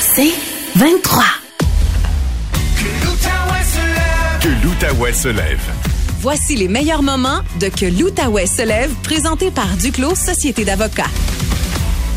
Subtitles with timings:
[0.00, 0.32] C'est
[0.74, 1.22] 23.
[4.42, 5.60] Que l'Outaouais se lève.
[6.20, 11.10] Voici les meilleurs moments de Que l'Outaouais se lève, présenté par Duclos Société d'avocats.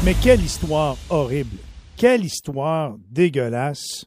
[0.04, 1.58] Mais quelle histoire horrible.
[1.98, 4.06] Quelle histoire dégueulasse.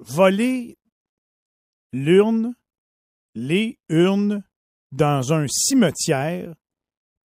[0.00, 0.76] Voler
[1.94, 2.54] l'urne,
[3.34, 4.42] les urnes
[4.92, 6.52] dans un cimetière,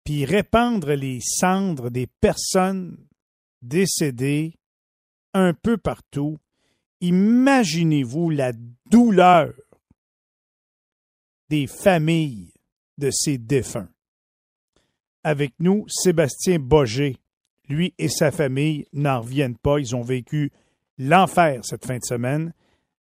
[0.03, 2.97] puis répandre les cendres des personnes
[3.61, 4.55] décédées
[5.33, 6.37] un peu partout.
[7.01, 8.51] Imaginez-vous la
[8.89, 9.53] douleur
[11.49, 12.53] des familles
[12.97, 13.89] de ces défunts.
[15.23, 17.17] Avec nous, Sébastien Boger.
[17.67, 19.79] Lui et sa famille n'en reviennent pas.
[19.79, 20.51] Ils ont vécu
[20.97, 22.53] l'enfer cette fin de semaine.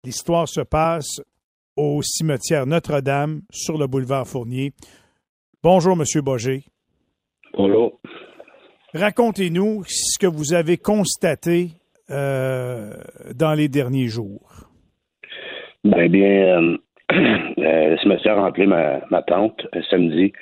[0.04, 1.20] L'histoire se passe
[1.76, 4.72] au cimetière Notre-Dame sur le boulevard Fournier.
[5.62, 6.64] Bonjour, Monsieur Boger.
[7.56, 8.00] Bonjour.
[8.94, 11.70] Racontez-nous ce que vous avez constaté
[12.10, 12.92] euh,
[13.34, 14.68] dans les derniers jours.
[15.82, 16.76] Ben bien, euh,
[17.12, 20.32] euh, le cimetière a appelé ma, ma tante samedi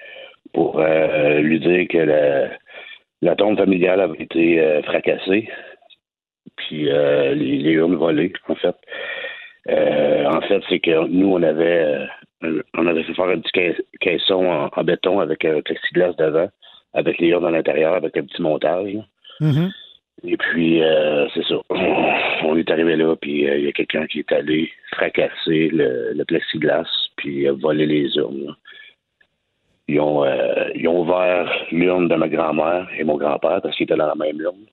[0.52, 2.50] pour lui dire que la,
[3.22, 5.48] la tombe familiale avait été fracassée,
[6.56, 8.76] puis les, les, urnes volées, en fait.
[10.26, 12.06] en fait, c'est que nous, on avait
[12.74, 16.50] on avait fait faire un petit caisson en, en béton avec un plexiglas devant
[16.94, 18.98] avec les urnes à l'intérieur, avec un petit montage.
[19.40, 19.70] Mm-hmm.
[20.24, 21.56] Et puis, euh, c'est ça.
[22.44, 26.12] On est arrivé là, puis euh, il y a quelqu'un qui est allé fracasser le,
[26.14, 28.54] le plexiglas, puis volé les urnes.
[29.88, 33.84] Ils ont, euh, ils ont ouvert l'urne de ma grand-mère et mon grand-père parce qu'ils
[33.84, 34.66] étaient dans la même urne.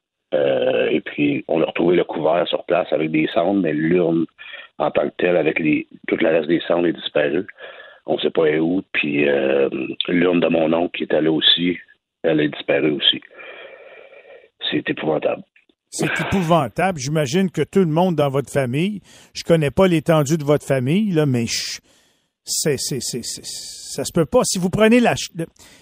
[0.92, 4.26] et puis, on a retrouvé le couvert sur place avec des cendres, mais l'urne
[4.78, 7.46] en tant que telle, avec les, tout le reste des cendres, est disparu.
[8.06, 8.84] On ne sait pas où.
[8.94, 9.26] Puis,
[10.08, 11.78] l'urne de mon oncle qui était là aussi,
[12.24, 13.22] elle est disparue aussi.
[14.70, 15.44] C'est épouvantable.
[15.90, 17.00] C'est épouvantable.
[17.00, 19.02] J'imagine que tout le monde dans votre famille,
[19.34, 21.46] je connais pas l'étendue de votre famille, là, mais
[22.46, 24.42] c'est, c'est, ça se peut pas.
[24.44, 25.16] Si vous prenez la,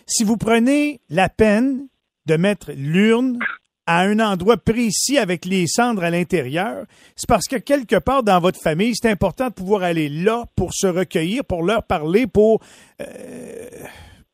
[0.06, 1.88] si vous prenez la peine
[2.25, 3.38] de mettre l'urne
[3.85, 6.85] à un endroit précis avec les cendres à l'intérieur,
[7.16, 10.73] c'est parce que quelque part dans votre famille, c'est important de pouvoir aller là pour
[10.73, 12.62] se recueillir, pour leur parler, pour
[13.01, 13.06] euh,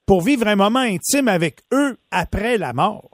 [0.05, 3.13] pour vivre un moment intime avec eux après la mort.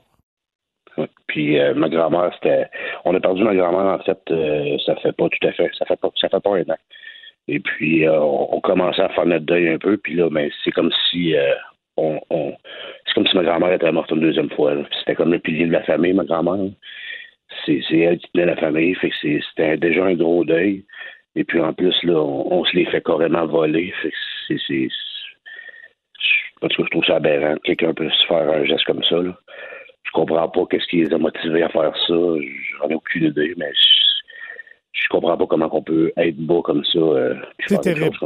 [1.29, 2.67] Puis euh, ma grand-mère, c'était.
[3.05, 4.19] On a perdu ma grand-mère en fait.
[4.31, 5.69] Euh, ça fait pas tout à fait.
[5.77, 6.09] Ça fait pas.
[6.19, 6.77] Ça fait pas un an.
[7.47, 9.97] Et puis euh, on, commençait à faire notre deuil un peu.
[9.97, 11.35] Puis là, ben, c'est comme si
[11.97, 12.19] on,
[13.05, 14.73] c'est comme si ma grand-mère était morte une deuxième fois.
[14.99, 16.71] C'était comme le pilier de la famille, ma grand-mère.
[17.65, 18.95] C'est, elle qui tenait la famille.
[19.21, 20.85] C'était déjà un gros deuil.
[21.35, 23.93] Et puis en plus là, on, se les fait carrément voler.
[24.47, 24.89] C'est
[26.61, 27.55] parce que je trouve ça aberrant.
[27.63, 29.15] Quelqu'un peut se faire un geste comme ça.
[29.17, 29.37] Là.
[30.03, 32.13] Je comprends pas qu'est-ce qui les a motivés à faire ça.
[32.13, 36.83] J'en ai aucune idée, mais je, je comprends pas comment on peut être beau comme
[36.85, 36.99] ça.
[36.99, 37.35] Euh,
[37.67, 38.17] c'est terrible.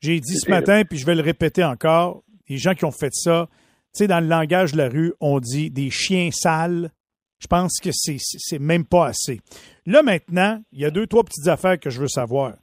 [0.00, 3.12] J'ai dit ce matin, puis je vais le répéter encore, les gens qui ont fait
[3.12, 3.48] ça,
[3.94, 6.90] tu sais, dans le langage de la rue, on dit des chiens sales.
[7.38, 9.40] Je pense que c'est même pas assez.
[9.84, 12.54] Là, maintenant, il y a deux, trois petites affaires que je veux savoir.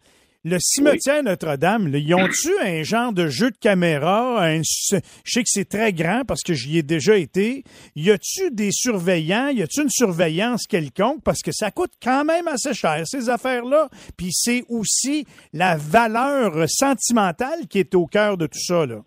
[0.45, 4.45] Le cimetière Notre-Dame, ils ont-tu un genre de jeu de caméra?
[4.57, 7.63] je sais que c'est très grand parce que j'y ai déjà été.
[7.95, 9.47] Y a-tu des surveillants?
[9.47, 11.23] Y a-tu une surveillance quelconque?
[11.23, 13.87] Parce que ça coûte quand même assez cher, ces affaires-là.
[14.17, 18.97] Puis c'est aussi la valeur sentimentale qui est au cœur de tout ça, là.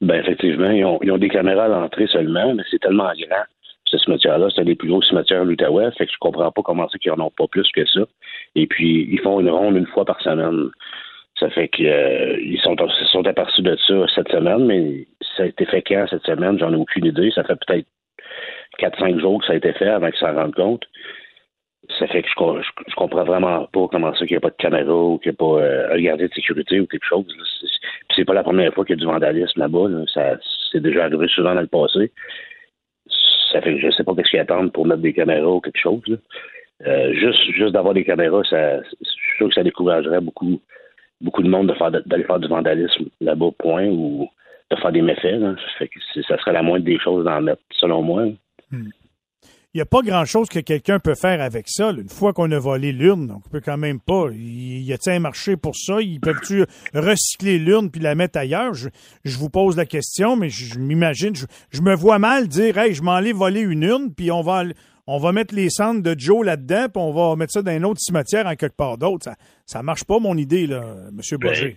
[0.00, 3.44] Ben effectivement, ils ont, ils ont des caméras à l'entrée seulement, mais c'est tellement grand
[3.86, 6.62] ce cimetière-là, c'est un des plus gros cimetières de l'Outaouais, fait que je comprends pas
[6.62, 8.00] comment c'est qu'ils en ont pas plus que ça.
[8.54, 10.70] Et puis, ils font une ronde une fois par semaine.
[11.38, 12.76] Ça fait qu'ils euh, sont,
[13.10, 15.06] sont aperçus de ça cette semaine, mais
[15.36, 17.30] ça a été fait quand cette semaine, j'en ai aucune idée.
[17.34, 17.86] Ça fait peut-être
[18.78, 20.84] 4-5 jours que ça a été fait avant qu'ils s'en rendent compte.
[21.98, 22.34] Ça fait que je,
[22.88, 25.36] je, comprends vraiment pas comment ça qu'il n'y a pas de caméra ou qu'il n'y
[25.36, 27.26] a pas euh, un gardien de sécurité ou quelque chose.
[28.14, 29.88] C'est pas la première fois qu'il y a du vandalisme là-bas.
[30.12, 30.38] Ça
[30.72, 32.10] c'est déjà arrivé souvent dans le passé.
[33.52, 35.78] Ça fait que je sais pas qu'est-ce qu'ils attendent pour mettre des caméras ou quelque
[35.78, 36.18] chose.
[36.86, 40.60] Euh, juste juste d'avoir des caméras, ça, je suis sûr que ça découragerait beaucoup
[41.20, 44.28] beaucoup de monde de faire d'aller faire du vandalisme là-bas, point, ou
[44.70, 45.40] de faire des méfaits.
[45.40, 45.98] Ça, fait que
[46.28, 48.26] ça serait la moindre des choses d'en mettre, selon moi.
[48.70, 48.88] Hmm
[49.74, 51.90] il n'y a pas grand-chose que quelqu'un peut faire avec ça.
[51.90, 54.28] Une fois qu'on a volé l'urne, on peut quand même pas.
[54.32, 56.00] Il y a-t-il un marché pour ça?
[56.00, 58.72] Ils peuvent-tu recycler l'urne puis la mettre ailleurs?
[58.72, 58.88] Je,
[59.36, 63.18] vous pose la question, mais je, m'imagine, je, me vois mal dire Hey, je m'en
[63.18, 64.62] ai volé une urne, puis on va
[65.06, 67.82] on va mettre les cendres de Joe là-dedans, puis on va mettre ça dans un
[67.82, 69.24] autre cimetière en quelque part d'autre.
[69.24, 69.34] Ça,
[69.66, 71.20] ça marche pas, mon idée, là, M.
[71.32, 71.76] Ben, Boger.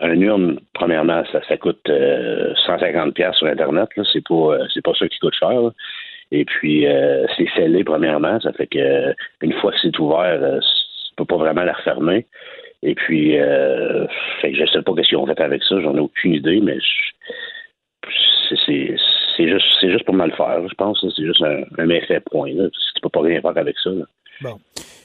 [0.00, 3.88] Un urne, premièrement, ça, ça coûte 150$ euh, sur Internet.
[4.12, 5.70] C'est pas, euh, c'est pas ça qui coûte cher.
[6.32, 6.84] Et puis,
[7.36, 8.40] c'est scellé, premièrement.
[8.40, 12.26] Ça fait que une fois que c'est ouvert, tu peux pas vraiment la refermer.
[12.84, 14.06] Et puis, euh,
[14.42, 16.76] je ne sais pas ce qu'ils ont fait avec ça, j'en ai aucune idée, mais
[18.66, 18.94] c'est
[19.38, 21.04] juste, juste pour mal faire, je pense.
[21.16, 22.52] C'est juste un, un méfait point.
[22.54, 22.68] Là.
[22.70, 23.90] Tu peux pas rien faire avec ça.
[24.40, 24.58] Bon.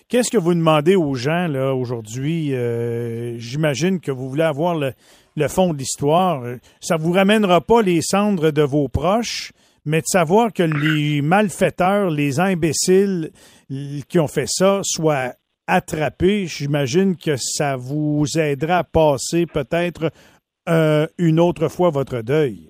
[0.07, 2.55] Qu'est-ce que vous demandez aux gens là aujourd'hui?
[2.55, 4.93] Euh, j'imagine que vous voulez avoir le,
[5.35, 6.43] le fond de l'histoire.
[6.79, 9.51] Ça vous ramènera pas les cendres de vos proches,
[9.85, 13.31] mais de savoir que les malfaiteurs, les imbéciles
[14.07, 15.33] qui ont fait ça soient
[15.67, 20.11] attrapé, j'imagine que ça vous aidera à passer peut-être
[20.67, 22.68] euh, une autre fois votre deuil.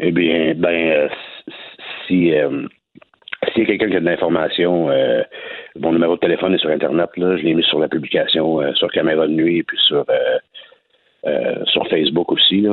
[0.00, 1.08] Eh bien, ben, euh,
[2.06, 2.66] si euh,
[3.52, 4.88] s'il y a quelqu'un qui a de l'information,
[5.78, 8.90] mon numéro de téléphone est sur Internet, là, je l'ai mis sur la publication sur
[8.92, 10.04] Caméra de nuit puis sur
[11.66, 12.66] sur Facebook aussi.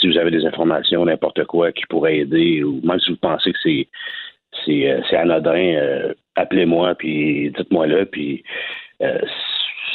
[0.00, 3.52] si vous avez des informations, n'importe quoi qui pourrait aider, ou même si vous pensez
[3.52, 3.88] que c'est
[4.66, 8.42] c'est anodin, appelez-moi, puis dites-moi là, puis
[9.02, 9.18] euh,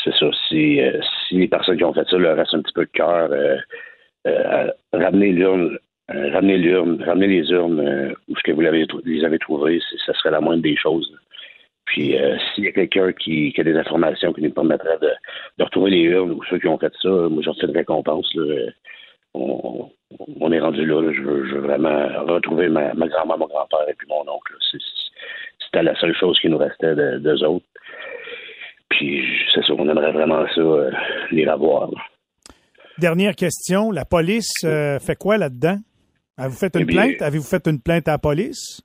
[0.04, 0.30] c'est ça.
[0.48, 2.92] Si, euh, si les personnes qui ont fait ça leur restent un petit peu de
[2.92, 5.78] cœur, euh, ramenez l'urne,
[6.10, 10.32] ramenez l'urne, ramenez les urnes où ce que vous l'avez, les avez trouvées, ça serait
[10.32, 11.12] la moindre des choses.
[11.86, 12.16] Puis
[12.54, 15.12] s'il y a quelqu'un qui, a des informations qui nous permettraient de,
[15.58, 18.34] de, retrouver les urnes ou ceux qui ont fait ça, moi j'en une récompense.
[18.36, 18.72] Là.
[19.34, 21.12] On, est rendu là.
[21.14, 24.54] Je, veux, vraiment retrouver ma, grand-mère, mon grand-père et puis mon oncle.
[25.60, 27.66] C'était la seule chose qui nous restait d'eux autres.
[28.90, 30.92] Puis c'est sûr, on aimerait vraiment ça, euh,
[31.32, 31.90] les revoir.
[32.98, 33.92] Dernière question.
[33.92, 35.78] La police euh, fait quoi là-dedans?
[36.38, 37.22] Avez-vous fait une eh plainte?
[37.22, 38.82] Avez-vous fait une plainte à la police?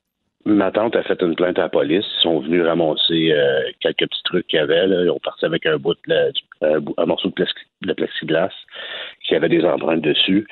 [0.46, 2.06] Ma tante a fait une plainte à la police.
[2.18, 4.86] Ils sont venus ramasser euh, quelques petits trucs qu'il y avait.
[4.86, 5.02] Là.
[5.04, 6.32] Ils ont parti avec un bout de
[6.62, 7.46] un, morceau de,
[7.82, 8.52] de, plexiglas
[9.26, 10.46] qui avait des empreintes dessus.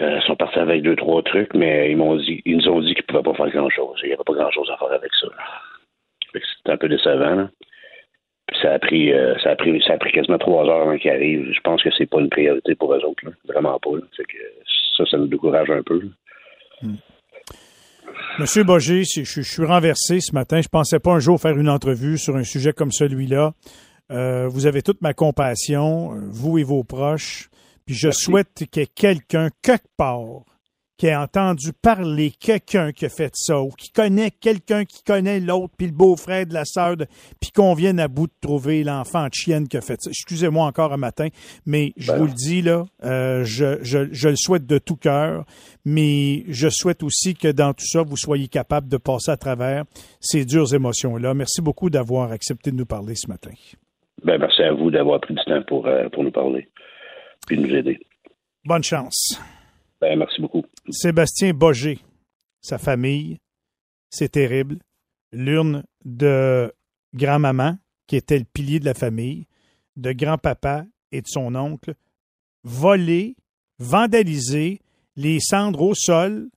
[0.00, 2.94] ils sont partis avec deux, trois trucs, mais ils m'ont dit ils nous ont dit
[2.94, 3.98] qu'ils ne pouvaient pas faire grand chose.
[4.02, 5.28] Il n'y avait pas grand chose à faire avec ça.
[6.32, 7.34] C'était un peu décevant.
[7.34, 7.50] Là
[8.60, 11.10] ça a pris euh, ça a pris ça a pris quasiment trois heures avant qu'il
[11.10, 11.52] arrive.
[11.52, 13.90] Je pense que c'est pas une priorité pour eux autres, vraiment pas.
[13.90, 14.38] Que
[15.04, 16.00] ça, ça nous décourage un peu.
[16.82, 16.96] Hmm.
[18.38, 20.60] Monsieur Boger, je, suis renversé ce matin.
[20.62, 23.52] Je pensais pas un jour faire une entrevue sur un sujet comme celui-là.
[24.10, 27.50] Euh, vous avez toute ma compassion, vous et vos proches.
[27.84, 30.44] Puis je souhaite que quelqu'un, quelque part,
[31.02, 35.40] qui a entendu parler quelqu'un qui a fait ça, ou qui connaît quelqu'un qui connaît
[35.40, 36.94] l'autre, puis le beau-frère de la sœur,
[37.40, 40.10] puis qu'on vienne à bout de trouver l'enfant de chienne qui a fait ça.
[40.10, 41.26] Excusez-moi encore un matin,
[41.66, 45.44] mais je ben vous le dis là, euh, je, je, le souhaite de tout cœur,
[45.84, 49.82] mais je souhaite aussi que dans tout ça, vous soyez capable de passer à travers
[50.20, 51.34] ces dures émotions-là.
[51.34, 53.50] Merci beaucoup d'avoir accepté de nous parler ce matin.
[54.22, 56.68] Ben, merci à vous d'avoir pris du temps pour, euh, pour nous parler,
[57.48, 57.98] puis nous aider.
[58.64, 59.36] Bonne chance.
[60.02, 60.64] Ben, merci beaucoup.
[60.90, 62.00] Sébastien Boger,
[62.60, 63.38] sa famille,
[64.10, 64.80] c'est terrible.
[65.30, 66.74] L'urne de
[67.14, 67.78] grand-maman,
[68.08, 69.46] qui était le pilier de la famille,
[69.94, 71.94] de grand-papa et de son oncle,
[72.64, 73.36] volé,
[73.78, 74.80] vandalisé,
[75.14, 76.50] les cendres au sol.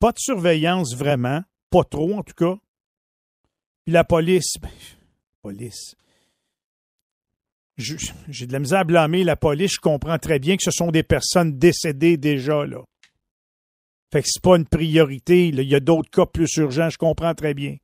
[0.00, 2.56] Pas de surveillance vraiment, pas trop en tout cas.
[3.84, 4.70] Puis la police, ben,
[5.42, 5.96] police,
[7.78, 9.74] j'ai de la misère à blâmer la police.
[9.74, 12.82] Je comprends très bien que ce sont des personnes décédées déjà, là.
[14.12, 15.48] Fait que c'est pas une priorité.
[15.48, 17.76] Il y a d'autres cas plus urgents, je comprends très bien.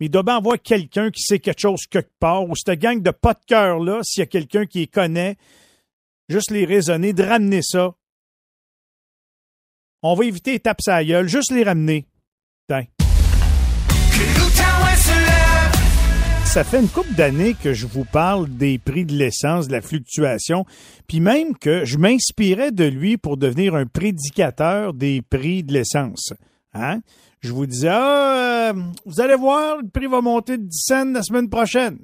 [0.00, 3.34] Mais il doit quelqu'un qui sait quelque chose quelque part, ou cette gang de pas
[3.34, 5.36] de cœur là, s'il y a quelqu'un qui les connaît,
[6.28, 7.94] juste les raisonner, de ramener ça.
[10.02, 12.06] On va éviter les tapes à juste les ramener.
[16.48, 19.82] Ça fait une couple d'années que je vous parle des prix de l'essence, de la
[19.82, 20.64] fluctuation,
[21.06, 26.32] puis même que je m'inspirais de lui pour devenir un prédicateur des prix de l'essence.
[26.72, 27.00] Hein?
[27.40, 28.72] Je vous disais, ah, euh,
[29.04, 31.98] vous allez voir, le prix va monter de 10 cents la semaine prochaine.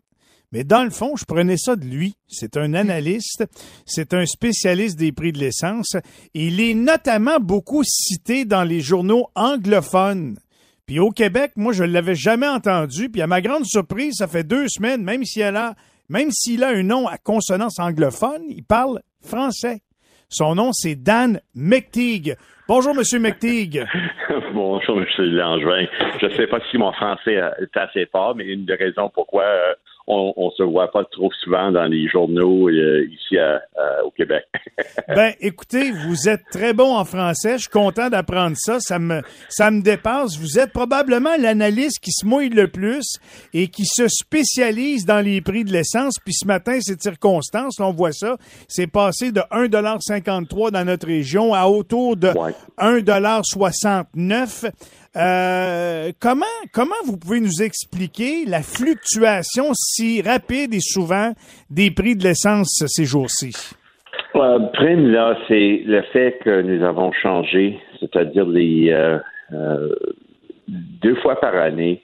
[0.52, 2.14] Mais dans le fond, je prenais ça de lui.
[2.28, 3.44] C'est un analyste,
[3.86, 5.96] c'est un spécialiste des prix de l'essence.
[6.34, 10.36] Il est notamment beaucoup cité dans les journaux anglophones.
[10.86, 13.08] Puis au Québec, moi, je ne l'avais jamais entendu.
[13.08, 17.06] Puis à ma grande surprise, ça fait deux semaines, même s'il a, a un nom
[17.06, 19.80] à consonance anglophone, il parle français.
[20.28, 22.36] Son nom, c'est Dan McTeague.
[22.68, 23.86] Bonjour, Monsieur McTeague.
[24.52, 25.86] Bonjour, Monsieur Langevin.
[26.20, 29.44] Je ne sais pas si mon français est assez fort, mais une des raisons pourquoi
[29.44, 29.74] euh,
[30.06, 33.37] on, on se voit pas trop souvent dans les journaux euh, ici
[34.04, 34.44] au Québec.
[35.08, 37.54] ben, écoutez, vous êtes très bon en français.
[37.54, 38.78] Je suis content d'apprendre ça.
[38.80, 40.38] Ça me, ça me dépasse.
[40.38, 43.18] Vous êtes probablement l'analyste qui se mouille le plus
[43.52, 46.18] et qui se spécialise dans les prix de l'essence.
[46.25, 48.37] Puis ce matin, cette circonstance, on voit ça,
[48.68, 52.28] c'est passé de 1,53 dans notre région à autour de
[52.78, 54.70] 1,69
[55.16, 61.33] euh, comment, comment vous pouvez nous expliquer la fluctuation si rapide et souvent
[61.71, 63.52] des prix de l'essence ces jours-ci?
[64.35, 69.88] Euh, prime, là, c'est le fait que nous avons changé, c'est-à-dire les euh,
[70.68, 72.02] deux fois par année,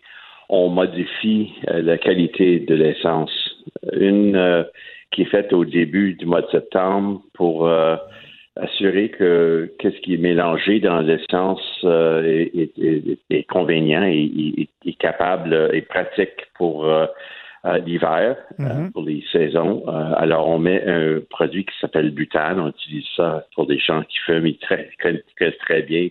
[0.48, 3.32] on modifie la qualité de l'essence.
[3.92, 4.64] Une
[5.10, 7.68] qui est faite au début du mois de septembre pour
[8.56, 14.98] assurer que qu'est-ce qui est mélangé dans l'essence euh, est, est, est, convenient et est,
[14.98, 17.06] capable et pratique pour euh,
[17.64, 18.90] euh, l'hiver, mm-hmm.
[18.92, 19.86] pour les saisons.
[19.88, 22.58] alors, on met un produit qui s'appelle butane.
[22.58, 24.46] On utilise ça pour des gens qui fument.
[24.46, 26.08] et très, très, très bien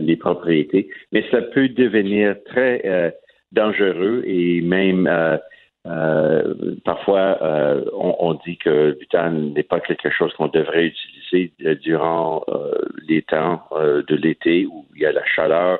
[0.00, 0.90] les propriétés.
[1.12, 3.14] Mais ça peut devenir très
[3.50, 5.08] dangereux et même
[5.86, 11.52] euh, parfois, euh, on, dit que le butane n'est pas quelque chose qu'on devrait utiliser
[11.64, 12.44] euh, durant
[13.08, 15.78] les temps de l'été où il y a la chaleur,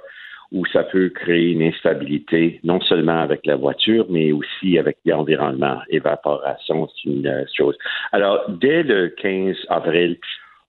[0.52, 5.78] où ça peut créer une instabilité, non seulement avec la voiture, mais aussi avec l'environnement.
[5.90, 7.76] Évaporation, c'est une chose.
[8.12, 10.18] Alors, dès le 15 avril,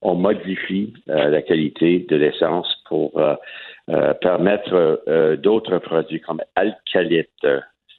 [0.03, 3.19] on modifie la qualité de l'essence pour
[4.21, 7.47] permettre d'autres produits comme alcalite,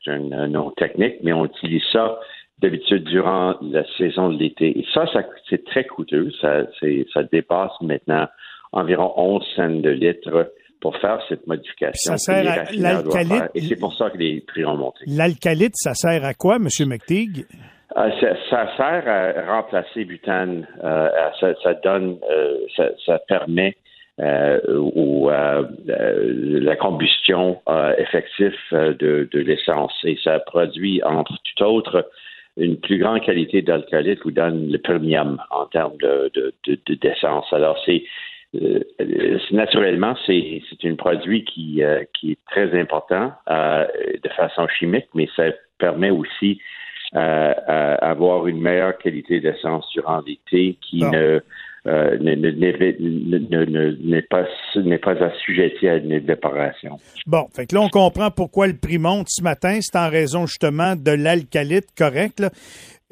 [0.04, 2.18] c'est un, nom technique, mais on utilise ça
[2.58, 4.78] d'habitude durant la saison de l'été.
[4.78, 6.30] Et ça, ça c'est très coûteux.
[6.40, 6.66] Ça,
[7.12, 8.28] ça dépasse maintenant
[8.72, 12.16] environ 11 cents de litre pour faire cette modification.
[12.16, 13.50] Ça sert à l'alcalite.
[13.54, 15.04] Et c'est pour ça que les prix ont monté.
[15.06, 16.68] L'alcalite, ça sert à quoi, M.
[16.86, 17.46] McTeague?
[17.96, 18.10] Euh,
[18.50, 20.66] ça, sert à remplacer butane.
[20.82, 21.08] Euh,
[21.62, 22.58] ça, donne, euh,
[23.06, 23.76] ça, permet
[24.22, 27.60] euh, ou euh, euh, la combustion
[27.98, 29.92] effective de, de l'essence.
[30.04, 32.08] Et ça produit, entre tout autre,
[32.56, 36.30] une plus grande qualité d'alcalite vous donne le premium en termes de,
[37.00, 37.46] d'essence.
[37.52, 38.04] Alors, c'est
[39.50, 41.82] naturellement, c'est, c'est un produit qui,
[42.14, 45.46] qui est très important de façon chimique, mais ça
[45.78, 46.60] permet aussi
[47.12, 51.40] d'avoir une meilleure qualité d'essence durant l'été qui ne
[51.86, 54.46] euh, n'est pas,
[54.98, 56.96] pas assujetti à une déparation.
[57.26, 59.78] Bon, fait que là, on comprend pourquoi le prix monte ce matin.
[59.80, 62.42] C'est en raison justement de l'alcalite, correct.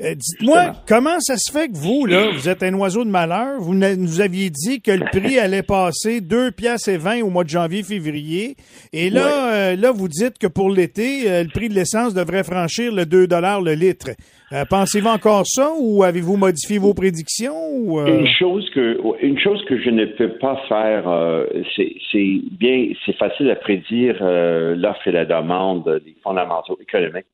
[0.02, 3.60] Euh, dites-moi, comment ça se fait que vous, là, vous êtes un oiseau de malheur,
[3.60, 7.44] vous nous aviez dit que le prix allait passer 2 piastres et 20 au mois
[7.44, 8.56] de janvier-février,
[8.94, 12.94] et là, euh, là, vous dites que pour l'été, le prix de l'essence devrait franchir
[12.94, 14.12] le 2 le litre.
[14.52, 18.00] Euh, pensez-vous encore ça ou avez-vous modifié vos prédictions?
[18.00, 18.18] Euh?
[18.18, 23.16] Une chose que une chose que je ne peux pas faire, euh, c'est bien, c'est
[23.16, 27.26] facile à prédire l'offre et la demande des fondamentaux économiques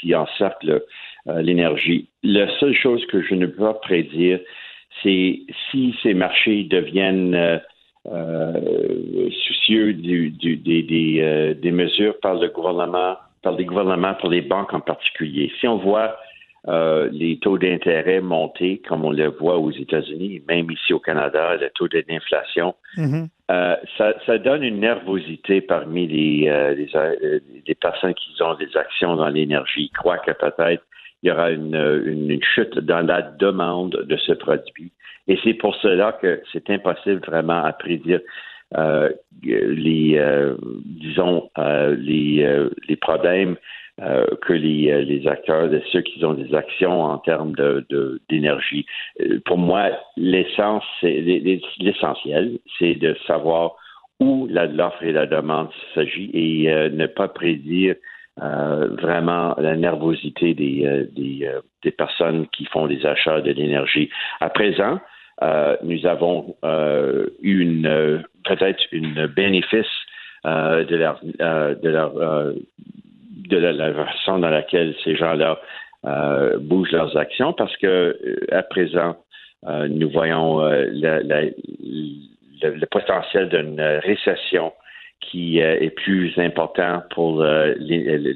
[0.00, 0.82] qui encerclent
[1.26, 2.08] l'énergie.
[2.22, 4.40] La seule chose que je ne peux pas prédire,
[5.02, 5.40] c'est
[5.70, 7.60] si ces marchés deviennent
[9.46, 14.80] soucieux du, des, des mesures par le gouvernement par les gouvernements, par les banques en
[14.80, 15.52] particulier.
[15.60, 16.16] Si on voit
[16.68, 21.56] euh, les taux d'intérêt monter, comme on le voit aux États-Unis, même ici au Canada,
[21.56, 23.28] le taux d'inflation, mm-hmm.
[23.50, 26.74] euh, ça, donne une nervosité parmi les, euh,
[27.66, 29.88] les, personnes qui ont des actions dans l'énergie.
[29.90, 30.84] Ils croient que peut-être
[31.22, 34.92] il y aura une, une, chute dans la demande de ce produit.
[35.28, 38.20] Et c'est pour cela que c'est impossible vraiment à prédire.
[39.42, 40.22] Les,
[40.84, 43.56] disons, les, les problèmes
[43.98, 48.86] que les, les acteurs, ceux qui ont des actions en termes de, d'énergie.
[49.44, 50.82] pour moi, l'essentiel,
[52.78, 53.76] c'est de savoir
[54.20, 57.94] où l'offre et la demande s'agit et ne pas prédire
[58.38, 64.08] vraiment la nervosité des, personnes qui font des achats de l'énergie.
[64.40, 64.98] À présent,
[65.42, 69.86] euh, nous avons euh, eu une euh, peut-être une bénéfice
[70.44, 72.52] de de leur
[73.48, 75.58] de la, façon dans laquelle ces gens-là
[76.60, 78.16] bougent leurs actions parce que
[78.50, 79.16] à présent
[79.66, 81.54] nous voyons le,
[82.86, 84.72] potentiel d'une récession
[85.20, 88.34] qui est plus important pour le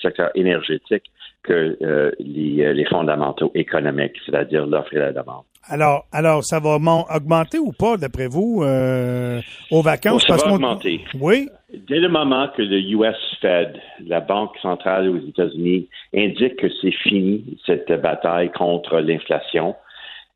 [0.00, 1.04] secteur énergétique
[1.42, 5.44] que les fondamentaux économiques, c'est-à-dire l'offre et la demande.
[5.68, 10.26] Alors, alors, ça va augmenter ou pas, d'après vous, euh, aux vacances?
[10.26, 11.00] ça va augmenter.
[11.20, 11.48] Oui.
[11.72, 16.92] Dès le moment que le US Fed, la Banque centrale aux États-Unis, indique que c'est
[16.92, 19.74] fini cette bataille contre l'inflation,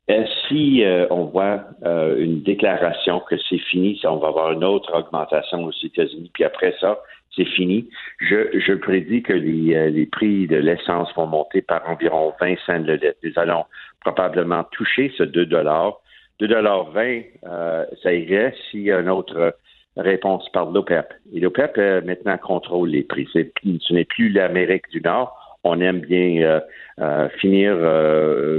[0.09, 4.97] euh, si euh, on voit une déclaration que c'est fini, on va avoir une autre
[4.97, 6.97] augmentation aux États-Unis, puis après ça,
[7.35, 7.87] c'est fini?
[8.19, 12.79] Je, je prédis que les, les prix de l'essence vont monter par environ 20 cents
[12.79, 13.17] le litre.
[13.23, 13.65] Nous allons
[14.01, 15.99] probablement toucher ce 2 dollars.
[16.39, 19.55] 2,20 euh, ça irait a une autre
[19.97, 21.13] réponse par l'OPEP.
[21.33, 23.27] Et l'OPEP euh, maintenant contrôle les prix.
[23.33, 25.59] ce n'est plus l'Amérique du Nord.
[25.63, 26.59] On aime bien euh,
[26.99, 27.75] euh, finir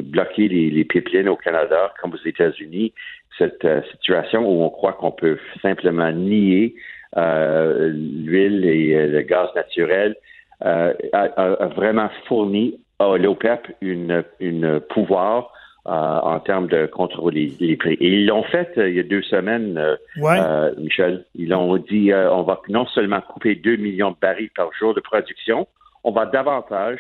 [0.02, 2.92] bloquer les, pipelines au Canada comme aux États-Unis.
[3.38, 6.74] Cette situation où on croit qu'on peut simplement nier
[7.16, 10.16] l'huile et le gaz naturel
[10.60, 15.52] a, a, vraiment fourni a l'OPEP une, une pouvoir
[15.86, 17.94] euh, en termes de contrôler les prix.
[17.94, 21.24] Et ils l'ont fait euh, il y a deux semaines, euh, Michel.
[21.34, 25.00] Ils ont dit on va non seulement couper 2 millions de barils par jour de
[25.00, 25.66] production,
[26.04, 26.98] on va davantage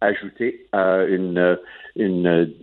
[0.00, 1.58] ajouter une,
[1.96, 2.56] une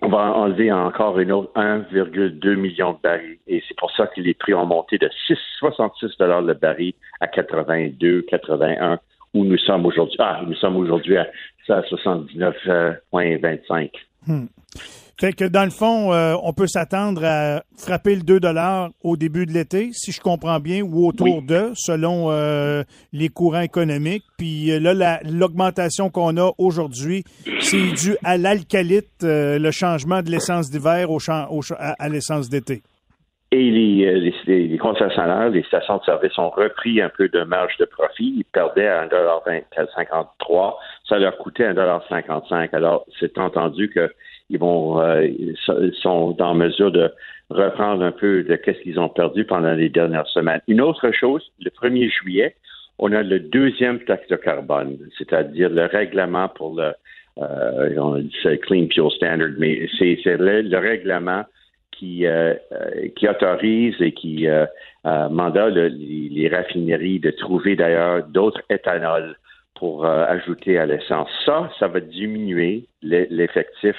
[0.00, 3.38] on va enlever encore une autre 1,2 million de barils.
[3.48, 7.26] Et c'est pour ça que les prix ont monté de 6, 66 le baril à
[7.26, 9.00] 82, 81
[9.34, 10.16] où nous sommes aujourd'hui.
[10.20, 11.26] Ah, nous sommes aujourd'hui à,
[11.68, 13.90] 79,25.
[14.28, 14.46] Hmm.
[15.20, 18.38] Fait que dans le fond, euh, on peut s'attendre à frapper le 2
[19.02, 23.62] au début de l'été, si je comprends bien, ou autour de, selon euh, les courants
[23.62, 24.22] économiques.
[24.36, 27.24] Puis euh, là, l'augmentation qu'on a aujourd'hui,
[27.60, 31.18] c'est dû à l'alcalite, le changement de l'essence d'hiver au,
[31.76, 32.82] à l'essence d'été.
[33.50, 37.44] Et les, euh, les, les concessionnaires, les stations de service ont repris un peu de
[37.44, 38.34] marge de profit.
[38.36, 40.74] Ils perdaient à 1,53
[41.08, 45.26] Ça leur coûtait 1,55 Alors, c'est entendu qu'ils vont euh,
[46.02, 47.10] sont en mesure de
[47.48, 50.60] reprendre un peu de qu'est-ce qu'ils ont perdu pendant les dernières semaines.
[50.68, 52.54] Une autre chose, le 1er juillet,
[52.98, 56.92] on a le deuxième taxe de carbone, c'est-à-dire le règlement pour le
[57.38, 58.22] euh,
[58.62, 61.44] Clean Fuel Standard, mais c'est le règlement
[61.98, 64.66] qui, euh, euh, qui autorise et qui euh,
[65.04, 69.36] mandate les, raffineries de trouver d'ailleurs d'autres éthanols
[69.74, 71.28] pour ajouter à l'essence.
[71.46, 73.94] Ça, ça va diminuer l'effectif,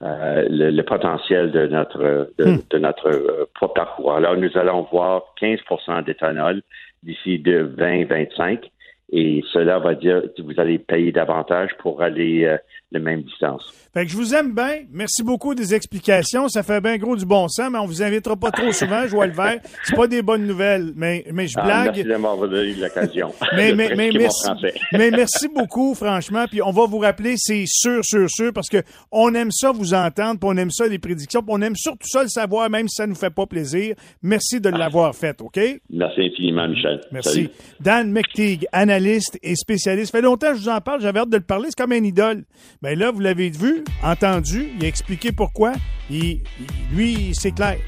[0.00, 2.58] le, potentiel de notre de, hmm.
[2.70, 4.14] de notre parcours.
[4.14, 6.62] Alors, nous allons voir 15% d'éthanol
[7.02, 8.70] d'ici de 2025
[9.12, 12.56] et cela va dire que vous allez payer davantage pour aller
[12.92, 13.72] la même distance.
[13.94, 14.84] Fait que je vous aime bien.
[14.90, 16.48] Merci beaucoup des explications.
[16.48, 19.02] Ça fait bien gros du bon sens, mais on vous invitera pas trop souvent.
[19.04, 19.58] Je vois le vert.
[19.84, 22.06] C'est pas des bonnes nouvelles, mais, mais je ah, blague.
[22.06, 23.34] merci donné l'occasion.
[23.54, 24.48] mais, mais, mais, merci,
[24.92, 26.46] mais merci beaucoup, franchement.
[26.50, 28.78] Puis on va vous rappeler, c'est sûr, sûr, sûr, parce que
[29.10, 32.08] on aime ça vous entendre, puis on aime ça les prédictions, puis on aime surtout
[32.08, 33.94] ça le savoir, même si ça nous fait pas plaisir.
[34.22, 35.60] Merci de l'avoir fait, OK?
[35.90, 37.02] Merci infiniment, Michel.
[37.12, 37.50] Merci.
[37.78, 40.12] Dan McTeague, analyste et spécialiste.
[40.12, 41.02] Ça fait longtemps que je vous en parle.
[41.02, 41.68] J'avais hâte de le parler.
[41.68, 42.44] C'est comme un idole.
[42.82, 45.72] Mais là, vous l'avez vu, entendu, il a expliqué pourquoi.
[46.10, 47.78] lui, c'est clair.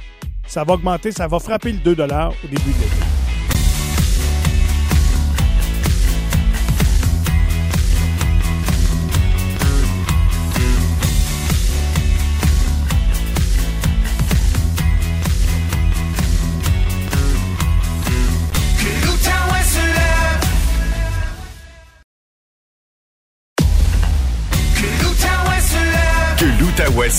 [0.46, 3.23] Ça va augmenter, ça va frapper le 2 au début de l'été.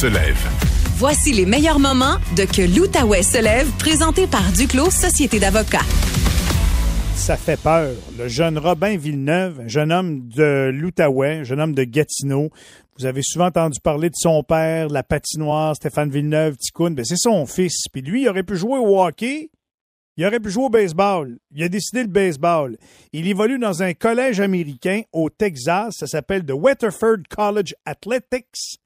[0.06, 0.50] Se lève.
[0.98, 5.86] Voici les meilleurs moments de Que l'Outaouais se lève, présenté par Duclos Société d'avocats.
[7.16, 7.92] Ça fait peur.
[8.18, 12.52] Le jeune Robin Villeneuve, un jeune homme de l'Outaouais, jeune homme de Gatineau.
[13.00, 16.94] Vous avez souvent entendu parler de son père, la patinoire, Stéphane Villeneuve, Ticoun.
[16.94, 17.86] Ben, c'est son fils.
[17.92, 19.50] Puis lui, il aurait pu jouer au hockey.
[20.18, 21.38] Il aurait pu jouer au baseball.
[21.52, 22.78] Il a décidé le baseball.
[23.12, 25.96] Il évolue dans un collège américain au Texas.
[25.98, 28.80] Ça s'appelle The Weatherford College Athletics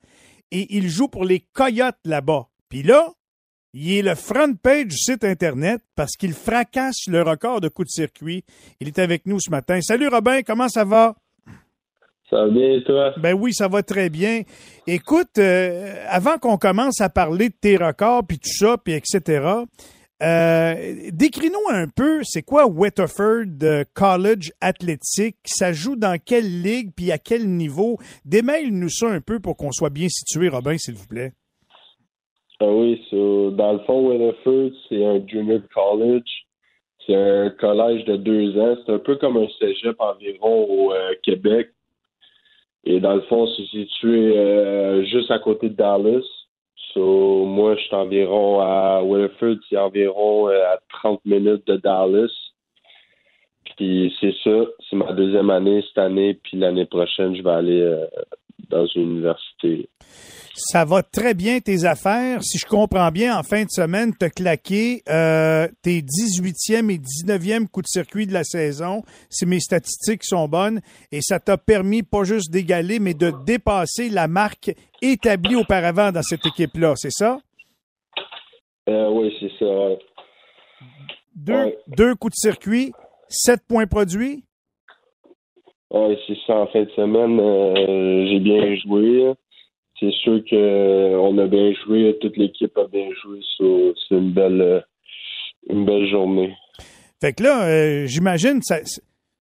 [0.51, 2.47] et il joue pour les Coyotes là-bas.
[2.69, 3.13] Puis là,
[3.73, 7.87] il est le front page du site Internet parce qu'il fracasse le record de coups
[7.87, 8.43] de circuit.
[8.79, 9.79] Il est avec nous ce matin.
[9.81, 11.15] Salut Robin, comment ça va?
[12.29, 13.13] Ça va bien, toi?
[13.17, 14.43] Ben oui, ça va très bien.
[14.85, 19.41] Écoute, euh, avant qu'on commence à parler de tes records, puis tout ça, puis etc.,
[20.21, 25.37] euh, décris-nous un peu, c'est quoi Weatherford euh, College Athletic?
[25.45, 27.97] Ça joue dans quelle ligue puis à quel niveau?
[28.25, 31.31] Démaille-nous ça un peu pour qu'on soit bien situé, Robin, s'il vous plaît.
[32.59, 36.29] Ah oui, dans le fond, Weatherford, c'est un junior college.
[37.07, 38.75] C'est un collège de deux ans.
[38.85, 41.69] C'est un peu comme un cégep environ au euh, Québec.
[42.83, 46.23] Et dans le fond, c'est situé juste à côté de Dallas.
[46.93, 52.31] So, moi, je suis environ à Williford, c'est environ euh, à 30 minutes de Dallas.
[53.77, 57.81] Puis c'est ça, c'est ma deuxième année cette année, puis l'année prochaine, je vais aller
[57.81, 58.05] euh,
[58.69, 59.89] dans une université.
[60.53, 62.43] Ça va très bien tes affaires.
[62.43, 66.97] Si je comprends bien, en fin de semaine, tu as claqué euh, tes 18e et
[66.97, 70.81] 19e coups de circuit de la saison, si mes statistiques sont bonnes,
[71.13, 76.23] et ça t'a permis pas juste d'égaler, mais de dépasser la marque établie auparavant dans
[76.23, 77.39] cette équipe-là, c'est ça?
[78.89, 79.65] Euh, oui, c'est ça.
[79.65, 79.99] ouais.
[81.35, 81.77] Deux, Ouais.
[81.87, 82.91] deux coups de circuit,
[83.29, 84.43] sept points produits?
[85.91, 86.55] Oui, c'est ça.
[86.55, 89.33] En fin de semaine, euh, j'ai bien joué.
[89.99, 93.39] C'est sûr que euh, on a bien joué, toute l'équipe a bien joué.
[93.57, 94.79] c'est une belle, euh,
[95.69, 96.55] une belle journée.
[97.19, 98.77] Fait que là, euh, j'imagine, ça,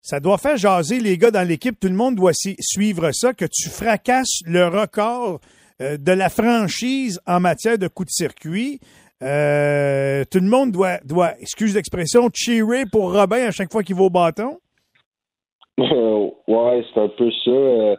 [0.02, 1.80] ça doit faire jaser les gars dans l'équipe.
[1.80, 5.40] Tout le monde doit suivre ça, que tu fracasses le record
[5.80, 8.80] de la franchise en matière de coups de circuit.
[9.20, 14.04] Tout le monde doit, doit, excuse l'expression, cheerer pour Robin à chaque fois qu'il va
[14.04, 14.58] au bâton.
[16.48, 17.52] ouais, c'est un peu ça.
[17.52, 17.96] Euh,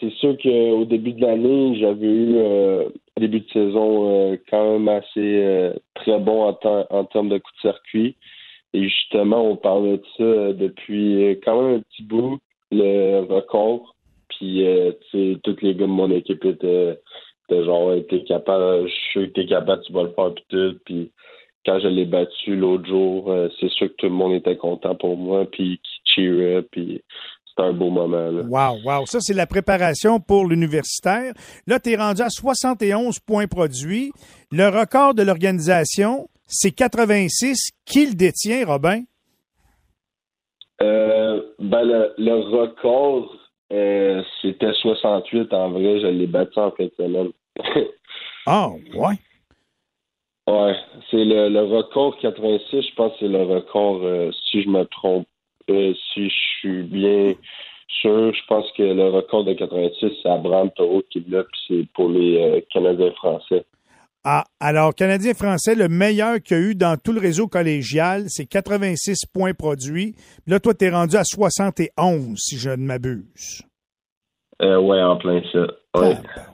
[0.00, 4.72] c'est sûr qu'au début de l'année, j'avais eu euh, au début de saison euh, quand
[4.72, 8.16] même assez euh, très bon en, en termes de coups de circuit.
[8.74, 12.38] Et justement, on parlait de ça euh, depuis euh, quand même un petit bout,
[12.70, 13.94] le record.
[14.28, 16.98] Puis, euh, tu sais, tous les gars de mon équipe étaient,
[17.48, 20.78] étaient genre, t'es capable, je suis que capable, tu vas le faire, puis tout.
[20.86, 21.10] Puis,
[21.66, 24.94] quand je l'ai battu l'autre jour, euh, c'est sûr que tout le monde était content
[24.94, 25.78] pour moi, puis
[26.14, 27.02] qui cheerait, puis
[27.48, 28.30] c'était un beau moment.
[28.30, 28.42] Là.
[28.42, 29.06] Wow, wow.
[29.06, 31.32] Ça, c'est la préparation pour l'universitaire.
[31.66, 34.12] Là, tu es rendu à 71 points produits.
[34.50, 37.70] Le record de l'organisation, c'est 86.
[37.84, 39.02] Qui le détient, Robin?
[40.82, 43.36] Euh, ben, le, le record,
[43.72, 46.00] euh, c'était 68 en vrai.
[46.00, 47.28] Je l'ai battu en fin de semaine.
[48.44, 49.14] Ah, ouais.
[50.48, 50.74] ouais,
[51.08, 52.82] c'est le, le record 86.
[52.88, 55.28] Je pense que c'est le record, euh, si je me trompe,
[55.70, 57.34] euh, si je suis bien
[58.00, 61.88] sûr, je pense que le record de 86, c'est Abraham Taureau qui l'a, puis c'est
[61.94, 63.64] pour les euh, Canadiens français.
[64.24, 68.46] Ah, alors, Canadien-Français, le meilleur qu'il y a eu dans tout le réseau collégial, c'est
[68.46, 70.14] 86 points produits.
[70.46, 73.62] Là, toi, tu es rendu à 71, si je ne m'abuse.
[74.62, 75.58] Euh, ouais, en plein ça.
[75.58, 76.14] Ouais.
[76.14, 76.52] Tabarouette.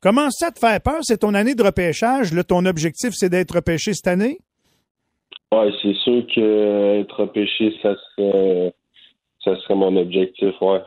[0.00, 0.98] Comment ça te fait peur?
[1.02, 2.32] C'est ton année de repêchage.
[2.32, 4.38] Là, ton objectif, c'est d'être repêché cette année?
[5.52, 8.74] Ouais, c'est sûr que euh, être repêché, ça serait,
[9.44, 10.82] ça serait mon objectif, ouais.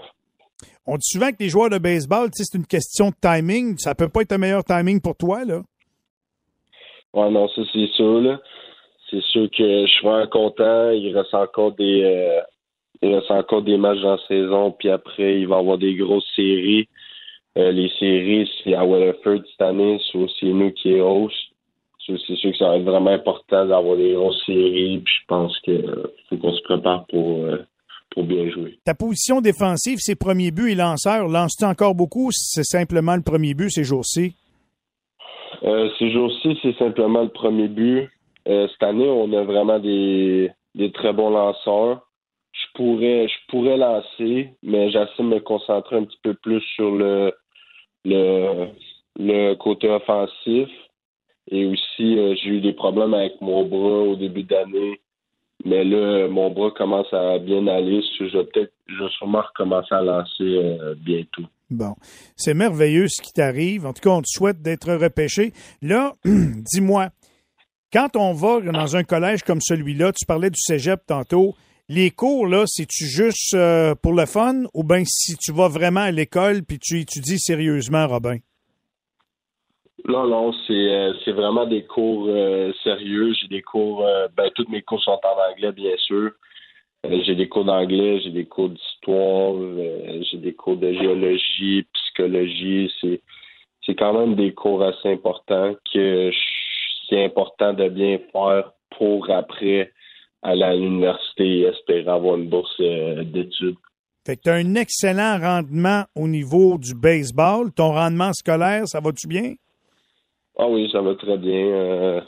[0.86, 3.78] On dit souvent que les joueurs de baseball, c'est une question de timing.
[3.78, 5.62] Ça peut pas être un meilleur timing pour toi, là.
[7.14, 8.40] Ouais, non, ça c'est sûr, là.
[9.10, 10.92] C'est sûr que je suis vraiment content.
[10.92, 12.42] Il reste encore des euh,
[13.02, 15.96] il reste encore des matchs dans la saison, puis après, il va y avoir des
[15.96, 16.88] grosses séries.
[17.58, 21.36] Euh, les séries, c'est à Weatherford cette année, c'est aussi nous qui est host.
[22.06, 25.60] C'est sûr que ça va être vraiment important d'avoir des grosses séries, puis je pense
[25.60, 27.64] que euh, faut qu'on se prépare pour, euh,
[28.10, 28.80] pour bien jouer.
[28.84, 31.28] Ta position défensive, c'est premier but et lanceur.
[31.28, 32.28] Lances-tu encore beaucoup?
[32.28, 34.34] Ou c'est simplement le premier but ces jours-ci?
[35.64, 38.10] Euh, ces jours-ci, c'est simplement le premier but.
[38.48, 42.02] Euh, cette année, on a vraiment des, des très bons lanceurs.
[42.52, 46.92] Je pourrais, je pourrais lancer, mais j'essaie de me concentrer un petit peu plus sur
[46.92, 47.34] le,
[48.06, 48.68] le,
[49.18, 50.70] le côté offensif.
[51.50, 55.00] Et aussi, euh, j'ai eu des problèmes avec mon bras au début d'année.
[55.66, 58.02] Mais là, mon bras commence à bien aller.
[58.18, 61.44] Je vais je sûrement recommencer à lancer euh, bientôt.
[61.70, 61.96] Bon,
[62.36, 63.86] c'est merveilleux ce qui t'arrive.
[63.86, 65.52] En tout cas, on te souhaite d'être repêché.
[65.82, 67.10] Là, dis-moi,
[67.92, 71.56] quand on va dans un collège comme celui-là, tu parlais du cégep tantôt,
[71.88, 76.02] les cours, là, c'est-tu juste euh, pour le fun ou bien si tu vas vraiment
[76.02, 78.38] à l'école puis tu étudies sérieusement, Robin?
[80.08, 83.34] Non, non, c'est euh, c'est vraiment des cours euh, sérieux.
[83.34, 86.32] J'ai des cours, euh, ben tous mes cours sont en anglais, bien sûr.
[87.06, 89.54] Euh, j'ai des cours d'anglais, j'ai des cours d'histoire,
[90.22, 92.92] j'ai des cours de géologie, psychologie.
[93.02, 93.22] C'est
[93.86, 96.32] c'est quand même des cours assez importants que
[97.10, 99.92] c'est important de bien faire pour après
[100.42, 103.76] à l'université et espérer avoir une bourse d'études.
[104.26, 107.72] Fait que tu as un excellent rendement au niveau du baseball.
[107.74, 109.54] Ton rendement scolaire, ça va-tu bien?
[110.62, 111.68] Ah oui, ça va très bien.
[111.68, 112.22] Euh,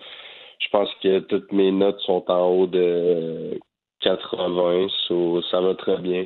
[0.59, 3.59] je pense que toutes mes notes sont en haut de
[3.99, 6.25] 80, so ça va très bien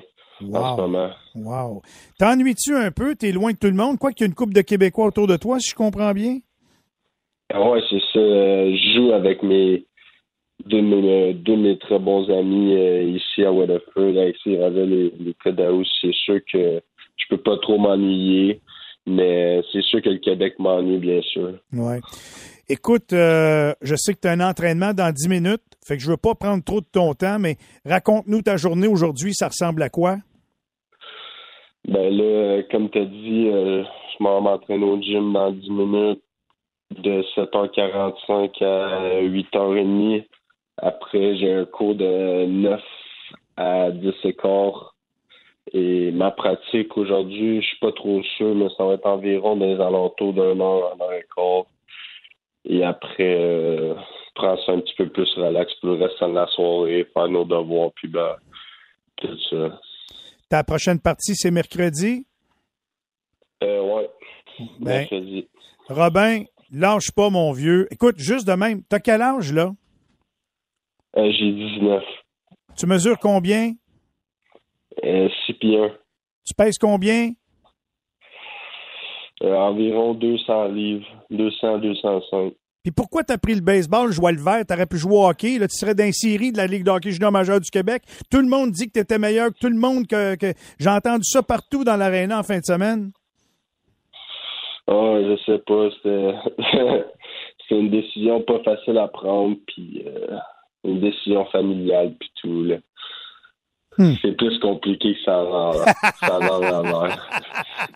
[0.53, 1.09] en ce moment.
[1.33, 1.81] Wow.
[2.19, 3.15] T'ennuies-tu un peu?
[3.15, 3.97] T'es loin de tout le monde?
[3.97, 6.37] Quoi qu'il y ait une couple de Québécois autour de toi, si je comprends bien?
[7.51, 8.19] Ah ouais, c'est ça.
[8.19, 9.85] Euh, Je joue avec mes
[10.65, 15.13] deux, de mes, de mes très bons amis euh, ici à Weatherford, Alexis Ravel et
[15.19, 15.91] Lucas Daoust.
[16.01, 16.81] C'est sûr que
[17.17, 18.61] je peux pas trop m'ennuyer.
[19.05, 21.53] Mais c'est sûr que le Québec m'ennuie, bien sûr.
[21.73, 21.99] Ouais.
[22.67, 26.09] Écoute, euh, je sais que tu as un entraînement dans 10 minutes, fait que je
[26.09, 29.89] veux pas prendre trop de ton temps, mais raconte-nous ta journée aujourd'hui, ça ressemble à
[29.89, 30.17] quoi?
[31.87, 36.23] Ben là, comme tu as dit, euh, je m'en m'entraîne au gym dans 10 minutes
[36.91, 40.25] de 7h45 à 8h30.
[40.77, 42.81] Après, j'ai un cours de 9
[43.57, 44.94] à 10 écarts.
[45.73, 49.65] Et ma pratique aujourd'hui, je suis pas trop sûr, mais ça va être environ dans
[49.65, 51.65] les alentours d'un heure, un heure et quart.
[52.65, 53.95] Et après, euh,
[54.36, 57.45] prendre ça un petit peu plus relax pour le reste de la soirée, faire nos
[57.45, 58.36] devoirs, puis ben,
[59.17, 59.80] tout ça.
[60.49, 62.25] Ta prochaine partie, c'est mercredi?
[63.63, 64.10] Euh, ouais.
[64.80, 65.47] Ben, Mercredi.
[65.89, 67.88] Robin, lâche pas, mon vieux.
[67.91, 69.71] Écoute, juste de même, t'as quel âge, là?
[71.17, 72.04] Euh, j'ai 19.
[72.78, 73.73] Tu mesures combien?
[75.03, 75.89] Euh, 6 pieds 1.
[76.45, 77.31] Tu pèses combien?
[79.43, 81.05] Euh, environ 200 livres.
[81.29, 82.53] 200, 205.
[82.84, 84.63] Puis pourquoi t'as pris le baseball, jouer le vert?
[84.63, 85.58] T'aurais pu jouer au hockey.
[85.58, 88.03] Là, tu serais une série de la Ligue de hockey junior majeur du Québec.
[88.29, 90.05] Tout le monde dit que t'étais meilleur que tout le monde.
[90.05, 90.53] que, que...
[90.79, 93.12] J'ai entendu ça partout dans l'aréna en fin de semaine.
[94.88, 95.89] Ah, je sais pas.
[95.95, 96.36] C'était
[97.67, 100.38] c'est une décision pas facile à prendre, puis euh,
[100.84, 102.63] une décision familiale, puis tout.
[102.65, 102.75] Là.
[103.97, 104.13] Hmm.
[104.21, 105.86] C'est plus compliqué que ça a l'air.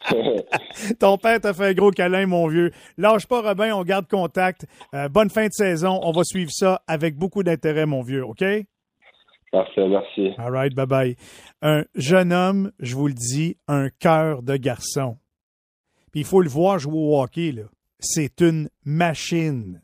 [0.99, 2.71] Ton père t'a fait un gros câlin, mon vieux.
[2.97, 4.65] Lâche pas, Robin, on garde contact.
[4.93, 5.99] Euh, bonne fin de saison.
[6.03, 8.43] On va suivre ça avec beaucoup d'intérêt, mon vieux, OK?
[9.51, 10.29] Parfait, merci.
[10.37, 11.15] All right, bye-bye.
[11.61, 15.17] Un jeune homme, je vous le dis, un cœur de garçon.
[16.11, 17.63] Puis il faut le voir jouer au hockey, là.
[17.99, 19.81] C'est une machine.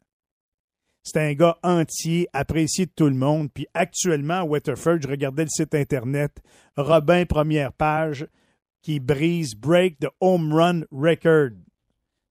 [1.06, 3.50] C'est un gars entier, apprécié de tout le monde.
[3.54, 6.42] Puis actuellement, à Waterford, je regardais le site Internet,
[6.76, 8.26] Robin, première page,
[8.82, 11.52] qui brise Break the Home Run Record.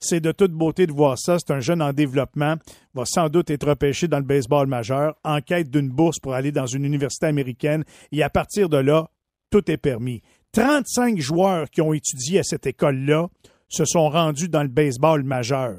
[0.00, 1.38] C'est de toute beauté de voir ça.
[1.38, 2.56] C'est un jeune en développement,
[2.94, 6.50] va sans doute être repêché dans le baseball majeur, en quête d'une bourse pour aller
[6.50, 7.84] dans une université américaine.
[8.10, 9.08] Et à partir de là,
[9.50, 10.20] tout est permis.
[10.50, 13.28] 35 joueurs qui ont étudié à cette école-là
[13.68, 15.76] se sont rendus dans le baseball majeur.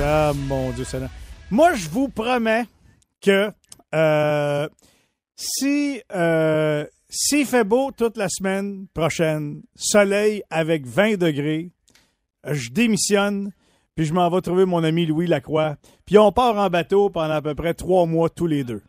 [0.00, 1.10] Ah, mon Dieu, Seigneur.
[1.50, 2.64] Moi, je vous promets
[3.20, 3.50] que
[3.94, 4.68] euh,
[5.36, 11.70] si euh, s'il fait beau toute la semaine prochaine, soleil avec 20 degrés,
[12.44, 13.52] je démissionne,
[13.94, 15.76] puis je m'en vais trouver mon ami Louis Lacroix,
[16.06, 18.82] puis on part en bateau pendant à peu près trois mois tous les deux.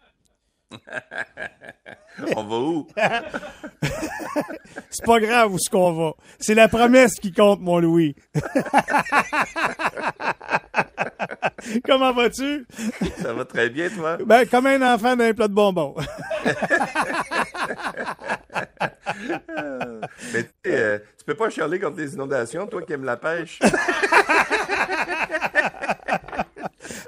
[2.36, 2.88] On va où?
[4.90, 6.14] C'est pas grave où ce qu'on va.
[6.40, 8.16] C'est la promesse qui compte, mon Louis.
[11.86, 12.66] Comment vas-tu?
[13.22, 14.18] Ça va très bien, toi?
[14.26, 15.96] Ben, comme un enfant d'un plat de bonbons.
[20.34, 23.18] Mais tu sais, euh, tu peux pas chialer contre les inondations, toi qui aimes la
[23.18, 23.60] pêche.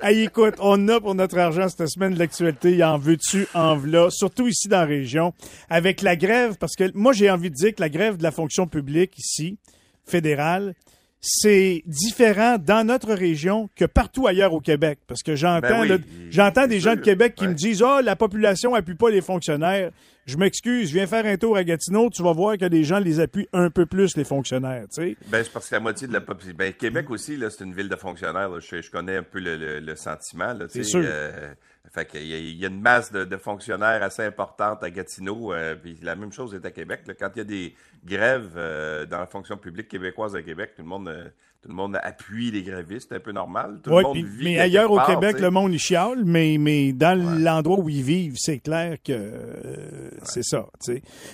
[0.02, 2.72] Hey, écoute, on a pour notre argent cette semaine de l'actualité.
[2.72, 5.34] Il en veux-tu, en v'là, surtout ici dans la région.
[5.70, 8.32] Avec la grève, parce que moi, j'ai envie de dire que la grève de la
[8.32, 9.58] fonction publique ici,
[10.06, 10.76] fédérale,
[11.20, 15.00] c'est différent dans notre région que partout ailleurs au Québec.
[15.08, 15.98] Parce que j'entends Ben oui, là,
[16.30, 17.50] j'entends des gens de Québec qui Ouais.
[17.50, 19.92] me disent Ah, la population appuie pas les fonctionnaires.
[20.26, 23.00] Je m'excuse, je viens faire un tour à Gatineau, tu vas voir que les gens
[23.00, 25.18] les appuient un peu plus, les fonctionnaires, tu sais.
[25.30, 26.56] Ben, c'est parce que la moitié de la population.
[26.58, 28.50] Ben, Québec aussi, là, c'est une ville de fonctionnaires.
[28.50, 28.60] là.
[28.60, 30.52] Je, je connais un peu le, le- le sentiment.
[30.54, 31.02] Là, tu C'est sûr.
[31.04, 31.54] euh,
[31.98, 34.90] fait qu'il y, a- il y a une masse de, de fonctionnaires assez importante à
[34.90, 35.54] Gatineau.
[35.54, 37.02] euh, puis la même chose est à Québec.
[37.08, 37.14] là.
[37.14, 37.74] Quand il y a des
[38.06, 41.26] grèves euh, dans la fonction publique québécoise à Québec, tout le monde, euh,
[41.62, 43.08] tout le monde appuie les grévistes.
[43.10, 43.80] C'est un peu normal.
[43.84, 46.94] Tout Ouais, le monde vit mais ailleurs au Québec, le monde y chiale, mais, mais
[46.94, 49.32] dans l'endroit où ils vivent, c'est clair que
[50.24, 50.68] c'est ça.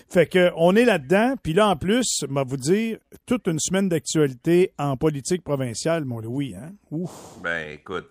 [0.09, 3.89] Fait que on est là-dedans, puis là en plus, va vous dire toute une semaine
[3.89, 6.55] d'actualité en politique provinciale, mon Louis.
[6.55, 6.71] Hein?
[6.91, 8.07] Ouf, Ben, écoute,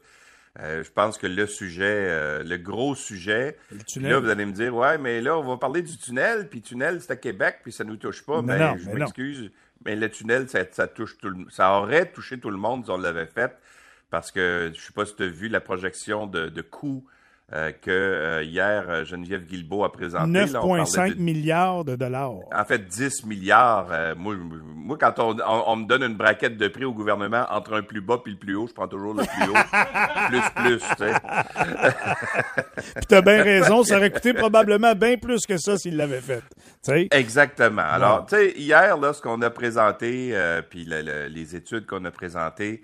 [0.60, 4.52] euh, je pense que le sujet, euh, le gros sujet, le là, vous allez me
[4.52, 7.72] dire, ouais, mais là, on va parler du tunnel, puis tunnel, c'est à Québec, puis
[7.72, 8.36] ça nous touche pas.
[8.36, 8.98] Non, ben, non, je mais non.
[9.00, 9.50] m'excuse,
[9.84, 12.90] mais le tunnel, ça, ça touche tout le Ça aurait touché tout le monde si
[12.90, 13.56] on l'avait fait,
[14.10, 17.06] parce que je sais pas si tu as vu la projection de, de coûts
[17.54, 20.46] euh, que euh, hier euh, Geneviève Guilbeault a présenté.
[20.46, 22.32] Là, on parlait 9,5 de- milliards de dollars.
[22.54, 23.88] en fait, 10 milliards.
[23.90, 24.34] euh, moi,
[24.74, 27.82] moi, quand on, on- on me donne une braquette de prix au gouvernement entre un
[27.82, 29.54] plus bas puis le plus haut, je prends toujours le plus haut.
[30.28, 31.12] plus, plus, tu sais.
[32.96, 36.40] Puis t'as bien raison, ça aurait coûté probablement bien plus que ça s'il l'avait fait.
[36.40, 37.08] Tu sais?
[37.10, 37.82] Exactement.
[37.82, 41.86] Alors, tu sais, hier, là, ce qu'on a présenté, euh, puis le- le- les études
[41.86, 42.82] qu'on a présentées,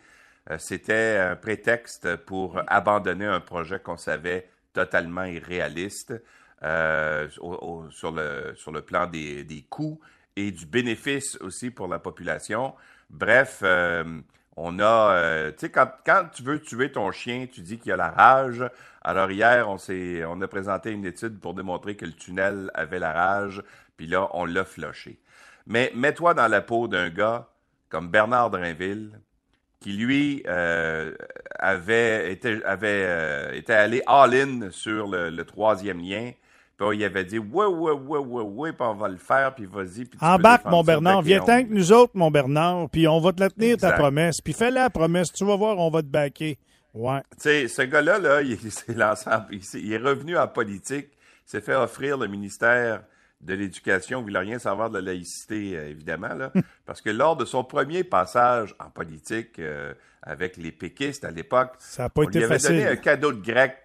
[0.51, 6.15] euh, c'était un prétexte pour abandonner un projet qu'on savait totalement irréaliste
[6.63, 10.01] euh, sur, le, sur le plan des, des coûts
[10.37, 12.75] et du bénéfice aussi pour la population.
[13.11, 14.21] Bref, euh,
[14.57, 17.93] on a, euh, tu sais, quand, quand tu veux tuer ton chien, tu dis qu'il
[17.93, 18.65] a la rage.
[19.03, 19.77] Alors hier, on
[20.27, 23.63] on a présenté une étude pour démontrer que le tunnel avait la rage,
[23.97, 25.21] puis là, on l'a floché.
[25.67, 27.49] Mais mets-toi dans la peau d'un gars
[27.89, 29.21] comme Bernard Drinville,
[29.81, 30.43] qui lui
[31.59, 36.33] avait été, avait euh, été allé all-in sur le, le troisième lien.
[36.77, 39.67] Puis il avait dit ouais, ouais, ouais, ouais, ouais, puis on va le faire, puis
[39.67, 40.05] vas-y.
[40.05, 41.23] Puis Embarque, mon Bernard.
[41.23, 44.41] Viens tant que nous autres, mon Bernard, puis on va te la tenir, ta promesse.
[44.41, 45.33] Puis fais la promesse.
[45.33, 46.59] Tu vas voir, on va te baquer.
[46.95, 47.21] Ouais.
[47.33, 51.09] Tu sais, ce gars-là, là, il, s'est lancé en- il, est revenu en politique,
[51.47, 53.03] il s'est fait offrir le ministère
[53.41, 56.53] de l'Éducation, il voulait rien savoir de la laïcité, euh, évidemment, là,
[56.87, 61.75] parce que lors de son premier passage en politique euh, avec les péquistes à l'époque,
[61.79, 63.01] Ça n'a pas on été lui avait donné un facile.
[63.01, 63.77] cadeau de grec,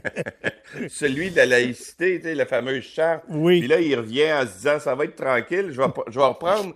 [0.88, 3.24] celui de la laïcité, tu sais, la fameuse charte.
[3.28, 3.60] Oui.
[3.60, 6.24] Puis là, il revient en se disant, ça va être tranquille, je vais, je vais
[6.26, 6.74] reprendre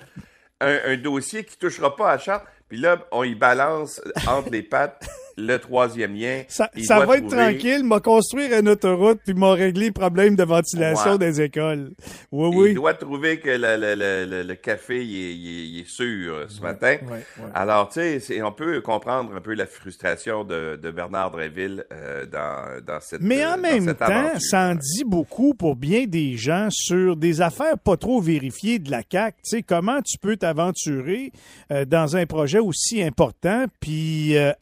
[0.61, 2.47] un, un dossier qui touchera pas à la charte.
[2.69, 6.42] Puis là, on y balance entre les pattes le troisième lien.
[6.49, 9.92] Ça, Il ça va être trouver- tranquille, m'a construire une autoroute puis m'a réglé le
[9.92, 11.18] problème de ventilation Ouais.
[11.18, 11.90] des écoles.
[12.33, 12.75] Oui, Il oui.
[12.75, 16.44] doit trouver que le, le- le- le- le café il est, il il sûr euh,
[16.49, 16.97] ce matin.
[17.11, 17.25] ouais.
[17.55, 22.27] Alors, tu sais, on peut comprendre un peu la frustration de, de Bernard Dréville euh,
[22.27, 26.05] dans, dans cette Mais euh, en même cette temps, ça en dit beaucoup pour bien
[26.07, 29.37] des gens sur des affaires pas trop vérifiées de la CAQ.
[29.44, 31.33] Tu sais, comment tu peux t'aventurer
[31.70, 34.53] euh, dans un projet aussi important, puis euh,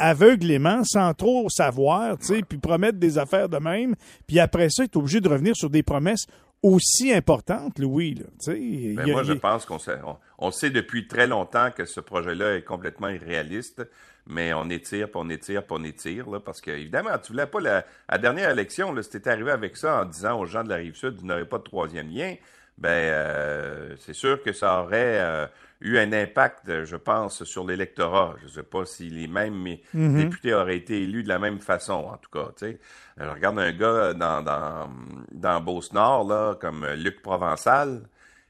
[0.85, 3.95] sans trop savoir, tu sais, puis promettre des affaires de même,
[4.27, 6.27] puis après ça, tu es obligé de revenir sur des promesses
[6.63, 8.15] aussi importantes, Louis.
[8.15, 11.85] Là, Ben, a- moi, je pense qu'on sait, on, on sait depuis très longtemps que
[11.85, 13.83] ce projet-là est complètement irréaliste,
[14.29, 17.47] mais on étire, puis on étire, puis on étire, là, parce que, évidemment, tu voulais
[17.47, 20.63] pas la, à la dernière élection, là, t'étais arrivé avec ça en disant aux gens
[20.63, 22.37] de la Rive-Sud, vous n'aurez pas de troisième lien,
[22.79, 25.47] ben, euh, c'est sûr que ça aurait euh,
[25.83, 28.37] eu un impact, euh, je pense, sur l'électorat.
[28.43, 32.17] Je sais pas si les mêmes députés auraient été élus de la même façon, en
[32.17, 32.49] tout cas.
[32.63, 32.75] Euh,
[33.19, 34.89] Je regarde un gars dans, dans,
[35.33, 38.03] dans Beauce-Nord, là, comme Luc Provençal,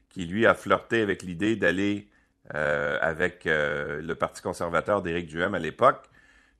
[0.09, 2.07] qui lui a flirté avec l'idée d'aller
[2.53, 6.03] euh, avec euh, le Parti conservateur d'Éric Duhem à l'époque.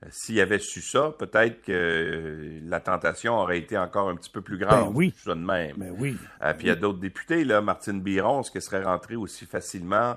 [0.04, 4.30] Euh, S'il avait su ça, peut-être que euh, la tentation aurait été encore un petit
[4.30, 4.90] peu plus grande.
[4.90, 5.14] Ben oui.
[5.24, 5.76] Je de même.
[5.78, 6.18] Ben oui.
[6.42, 9.46] Euh, puis il y a d'autres députés, là, Martine Biron, est-ce qu'elle serait rentrée aussi
[9.46, 9.96] facilement?
[10.12, 10.16] euh,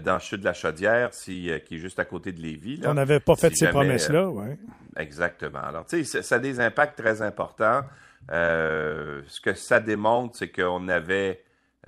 [0.00, 2.76] dans le chute de la Chaudière, si, euh, qui est juste à côté de Lévis.
[2.78, 4.56] Là, On n'avait pas fait Si ces promesses-là, ouais.
[4.96, 5.60] Exactement.
[5.60, 7.82] Alors, tu sais, ça- a des impacts très importants.
[8.30, 11.42] Euh, ce que ça démontre, c'est qu'on avait,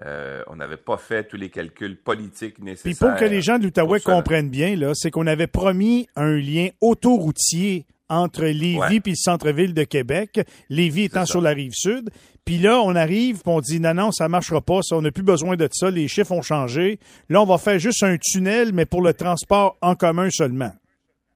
[0.05, 3.11] euh, on n'avait pas fait tous les calculs politiques Puis nécessaires.
[3.11, 6.69] pour que les gens de l'Outaouais comprennent bien, là, c'est qu'on avait promis un lien
[6.81, 9.01] autoroutier entre Lévis Ouais.
[9.01, 11.33] puis le centre-ville de Québec, Lévis étant ça.
[11.33, 12.11] sur la rive sud.
[12.45, 15.11] Puis là, on arrive, puis on dit non, non, ça marchera pas, ça, on n'a
[15.11, 16.99] plus besoin de ça, les chiffres ont changé.
[17.31, 20.75] Là, on va faire juste un tunnel, mais pour le transport en commun seulement.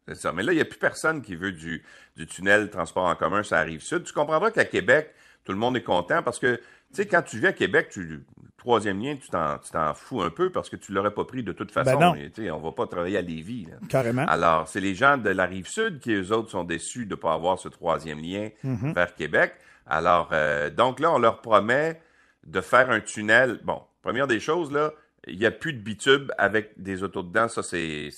[0.07, 0.33] C'est ça.
[0.33, 1.83] Mais là, il n'y a plus personne qui veut du,
[2.17, 4.05] du tunnel transport en commun, ça arrive sud.
[4.05, 5.11] Tu comprendras qu'à Québec,
[5.45, 8.05] tout le monde est content parce que, tu sais, quand tu vis à Québec, tu,
[8.05, 8.23] le
[8.59, 11.71] troisième lien, tu t'en, fous un peu parce que tu l'aurais pas pris de toute
[11.73, 11.99] façon.
[11.99, 12.15] Ben non.
[12.17, 13.67] Et, tu sais, on va pas travailler à Lévis.
[13.71, 13.77] là.
[13.89, 14.27] Carrément.
[14.27, 17.15] Alors, c'est les gens de la rive sud qui, eux autres, sont déçus de ne
[17.21, 18.93] pas avoir ce troisième lien Mhm.
[18.93, 19.55] vers Québec.
[19.89, 22.01] Alors, euh, donc là, on leur promet
[22.47, 23.61] de faire un tunnel.
[23.65, 24.93] Bon, première des choses, là,
[25.27, 27.49] il n'y a plus de bitube avec des autos dedans.
[27.49, 28.11] Ça, c'est,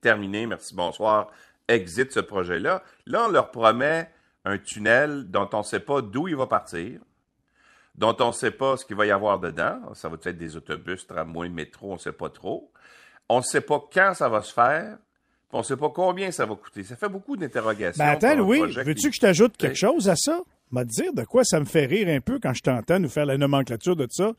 [0.00, 0.46] terminé.
[0.46, 1.28] Merci, bonsoir.
[1.68, 2.82] Exit ce projet-là.
[3.06, 4.10] Là, on leur promet
[4.44, 7.00] un tunnel dont on ne sait pas d'où il va partir,
[7.94, 9.78] dont on ne sait pas ce qu'il va y avoir dedans.
[9.94, 12.72] Ça va être des autobus, tramways, métro, on ne sait pas trop.
[13.28, 14.96] On ne sait pas quand ça va se faire.
[14.96, 16.82] puis On ne sait pas combien ça va coûter.
[16.84, 18.02] Ça fait beaucoup d'interrogations.
[18.02, 20.40] Ben attends, Louis, veux-tu qui- que je t'ajoute quelque chose à ça?
[20.70, 23.26] M'a dire de quoi ça me fait rire un peu quand je t'entends nous faire
[23.26, 24.32] la nomenclature de ça.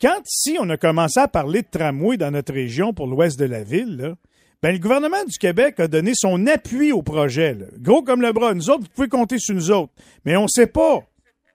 [0.00, 3.44] Quand ici, on a commencé à parler de tramway dans notre région pour l'ouest de
[3.44, 4.16] la ville,
[4.62, 7.56] ben, le gouvernement du Québec a donné son appui au projet.
[7.78, 8.54] Gros comme le bras.
[8.54, 9.92] Nous autres, vous pouvez compter sur nous autres.
[10.24, 11.00] Mais on ne sait pas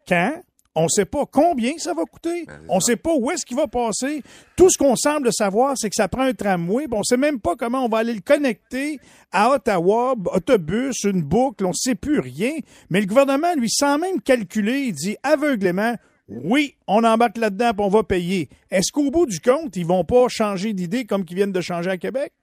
[0.07, 0.41] quand,
[0.77, 3.45] on ne sait pas combien ça va coûter, Ben, on ne sait pas où est-ce
[3.45, 4.21] qu'il va passer.
[4.55, 7.39] Tout ce qu'on semble savoir, c'est que ça prend un tramway, on ne sait même
[7.39, 8.99] pas comment on va aller le connecter
[9.31, 12.51] à Ottawa, autobus, une boucle, on ne sait plus rien.
[12.91, 15.95] Mais le gouvernement, lui, sans même calculer, il dit aveuglément,
[16.29, 18.47] oui, on embarque là-dedans, on va payer.
[18.69, 21.89] Est-ce qu'au bout du compte, ils vont pas changer d'idée comme qu'ils viennent de changer
[21.89, 22.33] à Québec?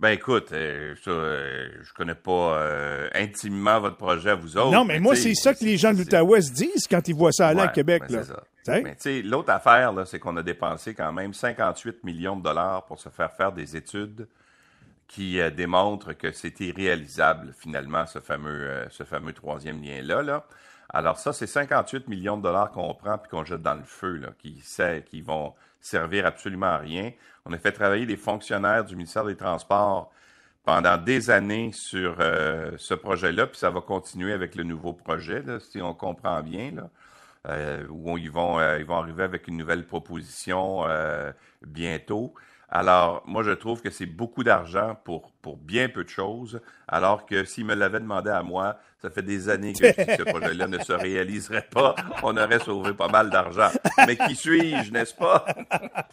[0.00, 4.72] Ben écoute, euh, ça, euh, je connais pas euh, intimement votre projet à vous autres.
[4.72, 7.32] non, mais moi, c'est ça que les gens de l'Outaouais se disent quand ils voient
[7.32, 8.04] ça aller à Québec.
[8.08, 8.24] ben, là.
[8.24, 8.42] ça.
[8.66, 12.42] Mais tu sais, l'autre affaire, là, c'est qu'on a dépensé quand même 58 millions de
[12.42, 14.26] dollars pour se faire faire des études
[15.06, 20.22] qui euh, démontre que c'était réalisable finalement ce fameux, ce fameux troisième lien-là.
[20.22, 20.46] Là.
[20.88, 24.16] Alors ça, c'est 58 millions de dollars qu'on prend puis qu'on jette dans le feu,
[24.16, 24.62] là, qui,
[25.10, 27.12] qui vont servir absolument à rien.
[27.44, 30.12] On a fait travailler des fonctionnaires du ministère des Transports
[30.64, 35.42] pendant des années sur euh, ce projet-là, puis ça va continuer avec le nouveau projet,
[35.42, 36.90] là, si on comprend bien, là,
[37.48, 40.84] euh, où ils vont, euh, ils vont arriver avec une nouvelle proposition
[41.62, 42.34] bientôt.
[42.68, 47.26] Alors, moi, je trouve que c'est beaucoup d'argent pour, pour bien peu de choses, alors
[47.26, 50.78] que s'il me l'avait demandé à moi, ça fait des années que ce projet-là ne
[50.78, 51.94] se réaliserait pas.
[52.22, 53.70] On aurait sauvé pas mal d'argent.
[54.06, 55.46] Mais qui suis-je, n'est-ce pas?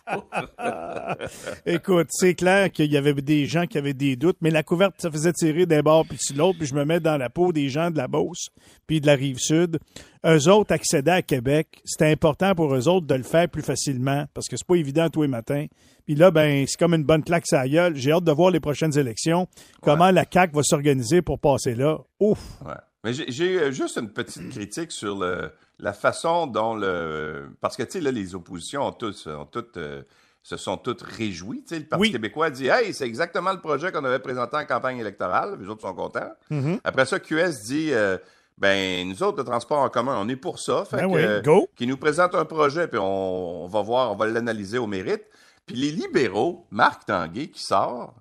[1.65, 4.95] Écoute, c'est clair qu'il y avait des gens qui avaient des doutes, mais la couverte
[4.99, 7.51] ça faisait tirer d'un bord puis de l'autre, puis je me mets dans la peau
[7.51, 8.47] des gens de la Beauce
[8.87, 9.79] puis de la Rive-Sud.
[10.25, 11.81] Eux autres accédaient à Québec.
[11.83, 15.09] C'était important pour eux autres de le faire plus facilement, parce que c'est pas évident
[15.09, 15.65] tous les matins.
[16.05, 17.95] Puis là, ben, c'est comme une bonne claque à gueule.
[17.95, 19.47] J'ai hâte de voir les prochaines élections,
[19.81, 21.97] comment la CAQ va s'organiser pour passer là?
[22.19, 22.39] Ouf!
[22.65, 22.73] Ouais.
[23.03, 27.49] Mais j'ai euh, juste une petite critique sur le, la façon dont le...
[27.61, 30.01] Parce que, tu sais, là, les oppositions ont tous, ont toutes, euh,
[30.43, 31.63] se sont toutes réjouies.
[31.63, 34.65] Tu sais, le Parti québécois dit «Hey, c'est exactement le projet qu'on avait présenté en
[34.65, 36.31] campagne électorale.» Les autres sont contents.
[36.51, 36.79] Mm-hmm.
[36.83, 38.17] Après ça, QS dit euh,
[38.57, 40.83] ben nous autres, le transport en commun, on est pour ça.
[40.85, 41.69] Fait ben que, go.
[41.75, 45.23] Qui nous présente un projet, puis on, on va voir, on va l'analyser au mérite.
[45.67, 48.15] Puis les libéraux, Marc Tanguay qui sort,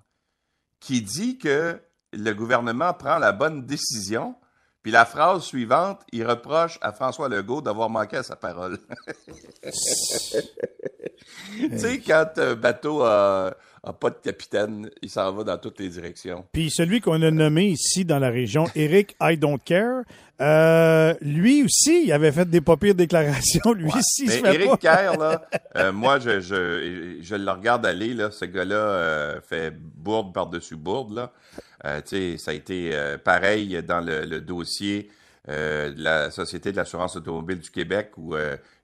[0.79, 1.79] qui dit que
[2.13, 4.35] le gouvernement prend la bonne décision.
[4.87, 8.77] Puis la phrase suivante, il reproche à François Legault d'avoir manqué à sa parole.
[11.59, 13.53] tu sais, quand un bateau a,
[13.99, 16.45] pas de capitaine, il s'en va dans toutes les directions.
[16.53, 20.03] Puis celui qu'on a nommé ici dans la région, Eric I Don't Care,
[20.39, 23.73] euh, lui aussi, il avait fait des pas pires déclarations.
[23.73, 25.41] Lui aussi, fait Éric Kerr, là,
[25.75, 28.13] euh, moi, je, je, je, le regarde aller.
[28.13, 31.13] Là, ce gars-là euh, fait bourde par-dessus bourde.
[31.13, 31.33] Là.
[31.83, 32.91] Ça a été
[33.23, 35.09] pareil dans le, le dossier
[35.47, 38.35] de la Société de l'assurance automobile du Québec où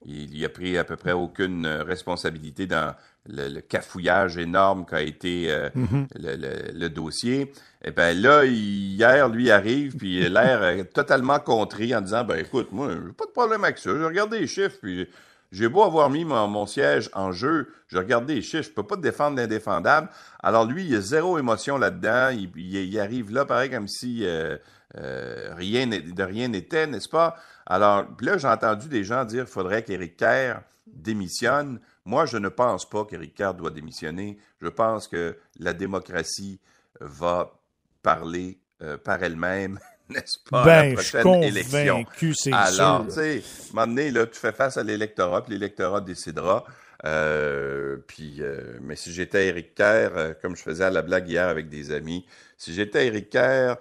[0.06, 2.96] il, il a pris à peu près aucune responsabilité dans
[3.28, 6.08] le, cafouillage énorme qu'a été euh, mm-hmm.
[6.16, 7.52] le, le, dossier.
[7.84, 12.90] Et ben là, hier, lui arrive, puis l'air totalement contrit en disant Ben écoute, moi,
[12.92, 13.92] j'ai pas de problème avec ça.
[13.98, 15.08] J'ai regardé les chiffres, puis
[15.54, 18.96] j'ai beau avoir mis mon, siège en jeu, j'ai regardé les chiffres, je peux pas
[18.96, 20.10] défendre l'indéfendable.
[20.42, 22.30] Alors lui, il a zéro émotion là-dedans.
[22.30, 24.58] Il, il, arrive là, pareil, comme si euh,
[24.98, 27.36] euh, rien de rien n'était, n'est-ce pas?
[27.68, 31.80] Alors, là, j'ai entendu des gens dire qu'il faudrait qu'Éric Kerr démissionne.
[32.04, 34.40] Moi, je ne pense pas qu'Éric Kerr doit démissionner.
[34.60, 36.60] Je pense que la démocratie
[37.00, 37.54] va
[38.02, 39.80] parler euh, par elle-même,
[40.10, 42.06] n'est-ce pas, ben, à la prochaine élection?
[42.52, 46.02] Alors, tu sais, à un moment donné, là, tu fais face à l'électorat, puis l'électorat
[46.02, 46.66] décidera.
[47.06, 51.48] Euh, puis, euh, mais si j'étais Éric Kerr, comme je faisais à la blague hier
[51.48, 52.26] avec des amis,
[52.58, 53.78] si j'étais Éric Kerr,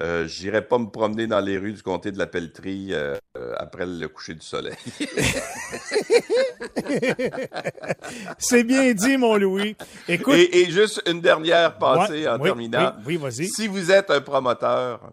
[0.00, 3.54] euh, J'irai pas me promener dans les rues du comté de la Pelletrie euh, euh,
[3.58, 4.74] après le coucher du soleil.
[8.38, 9.76] C'est bien dit, mon Louis.
[10.08, 10.34] Écoute...
[10.34, 12.94] Et, juste une dernière pensée en terminant.
[13.04, 13.48] Oui, vas-y.
[13.48, 15.12] Si vous êtes un promoteur,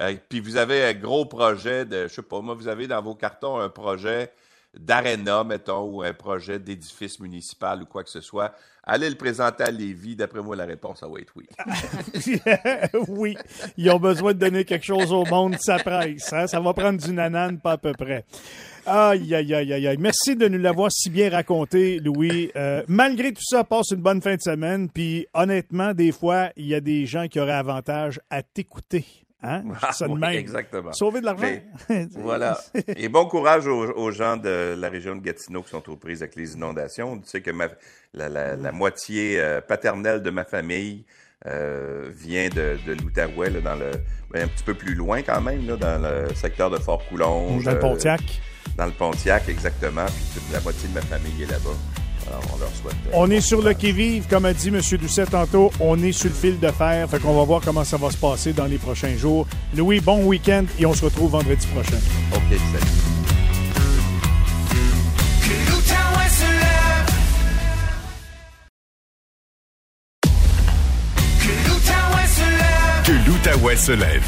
[0.00, 3.02] euh, puis vous avez un gros projet de, je sais pas, moi, vous avez dans
[3.02, 4.32] vos cartons un projet
[4.78, 9.64] d'aréna, mettons, ou un projet d'édifice municipal ou quoi que ce soit, allez le présenter
[9.64, 10.16] à Lévis.
[10.16, 11.46] D'après moi, la réponse, ça va être oui.
[13.08, 13.36] oui,
[13.76, 16.32] ils ont besoin de donner quelque chose au monde, ça presse.
[16.32, 16.46] Hein?
[16.46, 18.24] Ça va prendre du nanane, pas à peu près.
[18.86, 19.96] Aïe, aïe, aïe, aïe.
[19.98, 22.50] Merci de nous l'avoir si bien raconté, Louis.
[22.56, 24.90] Euh, malgré tout ça, passe une bonne fin de semaine.
[24.90, 29.23] Puis honnêtement, des fois, il y a des gens qui auraient avantage à t'écouter.
[29.44, 29.62] Hein?
[29.82, 30.92] Ah, oui, exactement.
[30.92, 31.46] Sauver de l'argent.
[32.12, 32.58] voilà.
[32.96, 36.34] Et bon courage aux, gens de la région de Gatineau qui sont aux prises avec
[36.36, 37.18] les inondations.
[37.18, 37.50] Tu sais que
[38.14, 41.04] la, moitié euh, paternelle de ma famille
[41.46, 43.90] euh, vient de, de l'Outaouais, dans le,
[44.30, 47.64] ben, un petit peu plus loin quand même, là, dans le secteur de Fort-Coulonge.
[47.64, 48.20] Dans le Pontiac.
[48.22, 50.06] Euh, dans le Pontiac, exactement.
[50.06, 52.03] Puis la moitié de ma famille est là-bas
[52.52, 52.94] on leur souhaite.
[53.06, 54.80] Euh, on est sur le qui-vive, comme a dit M.
[55.00, 55.70] Doucet tantôt.
[55.80, 57.08] On est sur le fil de fer.
[57.08, 59.46] Fait qu'on va voir comment ça va se passer dans les prochains jours.
[59.76, 61.98] Louis, bon week-end et on se retrouve vendredi prochain.
[62.32, 63.14] OK, salut.
[73.04, 74.24] Que l'Outaouais se lève.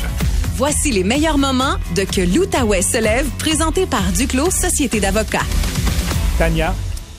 [0.57, 5.47] Voici les meilleurs moments de Que l'Outaouais se lève, présenté par Duclos Société d'avocats.
[6.37, 6.75] Tania,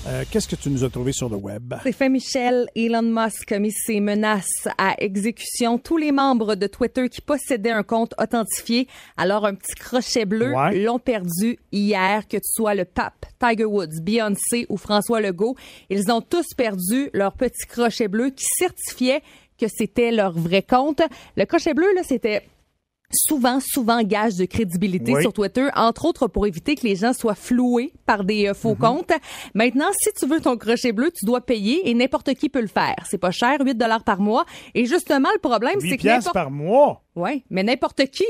[0.07, 1.73] euh, qu'est-ce que tu nous as trouvé sur le web?
[1.91, 5.77] Fait Michel, Elon Musk a mis ses menaces à exécution.
[5.77, 8.87] Tous les membres de Twitter qui possédaient un compte authentifié,
[9.17, 14.01] alors un petit crochet bleu, l'ont perdu hier, que tu sois le pape, Tiger Woods,
[14.01, 15.55] Beyoncé ou François Legault.
[15.89, 19.21] Ils ont tous perdu leur petit crochet bleu qui certifiait
[19.59, 21.01] que c'était leur vrai compte.
[21.35, 22.43] Le crochet bleu, là, c'était
[23.11, 27.35] souvent, souvent gage de crédibilité sur Twitter, entre autres pour éviter que les gens soient
[27.35, 28.77] floués par des euh, faux mhm.
[28.77, 29.13] comptes.
[29.53, 32.67] Maintenant, si tu veux ton crochet bleu, tu dois payer et n'importe qui peut le
[32.67, 32.95] faire.
[33.09, 34.45] C'est pas cher, 8 dollars par mois.
[34.75, 36.33] Et justement, le problème, c'est que n'importe...
[36.33, 37.03] par mois?
[37.15, 38.25] Ouais, mais n'importe qui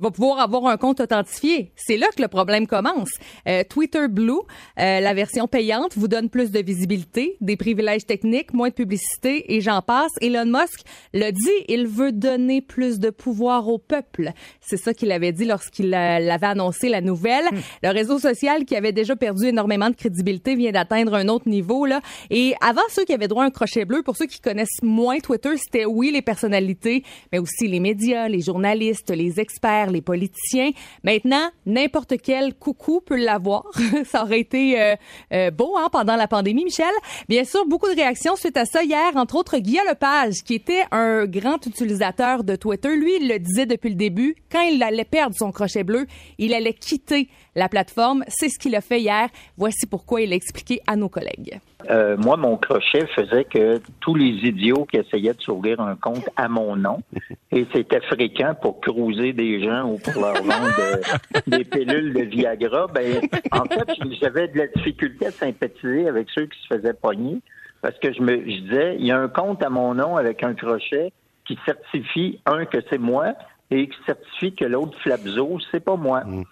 [0.00, 1.72] va pouvoir avoir un compte authentifié.
[1.76, 3.10] C'est là que le problème commence.
[3.46, 4.32] Euh, Twitter Blue,
[4.78, 9.54] euh, la version payante, vous donne plus de visibilité, des privilèges techniques, moins de publicité
[9.54, 10.10] et j'en passe.
[10.20, 10.80] Elon Musk
[11.12, 14.32] le dit, il veut donner plus de pouvoir au peuple.
[14.60, 17.44] C'est ça qu'il avait dit lorsqu'il euh, l'avait annoncé la nouvelle.
[17.52, 17.58] Hmm.
[17.82, 21.84] Le réseau social qui avait déjà perdu énormément de crédibilité vient d'atteindre un autre niveau
[21.84, 22.00] là.
[22.30, 25.18] Et avant ceux qui avaient droit à un crochet bleu, pour ceux qui connaissent moins
[25.18, 30.70] Twitter, c'était oui les personnalités, mais aussi les médias, les journalistes, les experts les politiciens.
[31.04, 33.64] Maintenant, n'importe quel coucou peut l'avoir.
[34.04, 34.96] ça aurait été euh,
[35.32, 36.86] euh, beau hein, pendant la pandémie, Michel.
[37.28, 40.84] Bien sûr, beaucoup de réactions suite à ça hier, entre autres Guillaume Lepage, qui était
[40.90, 42.94] un grand utilisateur de Twitter.
[42.96, 46.06] Lui, il le disait depuis le début, quand il allait perdre son crochet bleu,
[46.38, 48.24] il allait quitter la plateforme.
[48.28, 49.28] C'est ce qu'il a fait hier.
[49.56, 51.60] Voici pourquoi il a expliqué à nos collègues.
[51.88, 56.28] Euh, moi, mon crochet faisait que tous les idiots qui essayaient de s'ouvrir un compte
[56.36, 56.98] à mon nom,
[57.52, 61.00] et c'était fréquent pour cruiser des gens ou pour leur vendre
[61.46, 63.20] des pilules de Viagra, ben,
[63.52, 63.88] en fait,
[64.20, 67.40] j'avais de la difficulté à sympathiser avec ceux qui se faisaient pogner
[67.82, 70.42] parce que je me je disais, il y a un compte à mon nom avec
[70.42, 71.12] un crochet
[71.46, 73.32] qui certifie, un, que c'est moi,
[73.70, 76.24] et qui certifie que l'autre Flabzo, c'est pas moi.
[76.24, 76.44] Mm.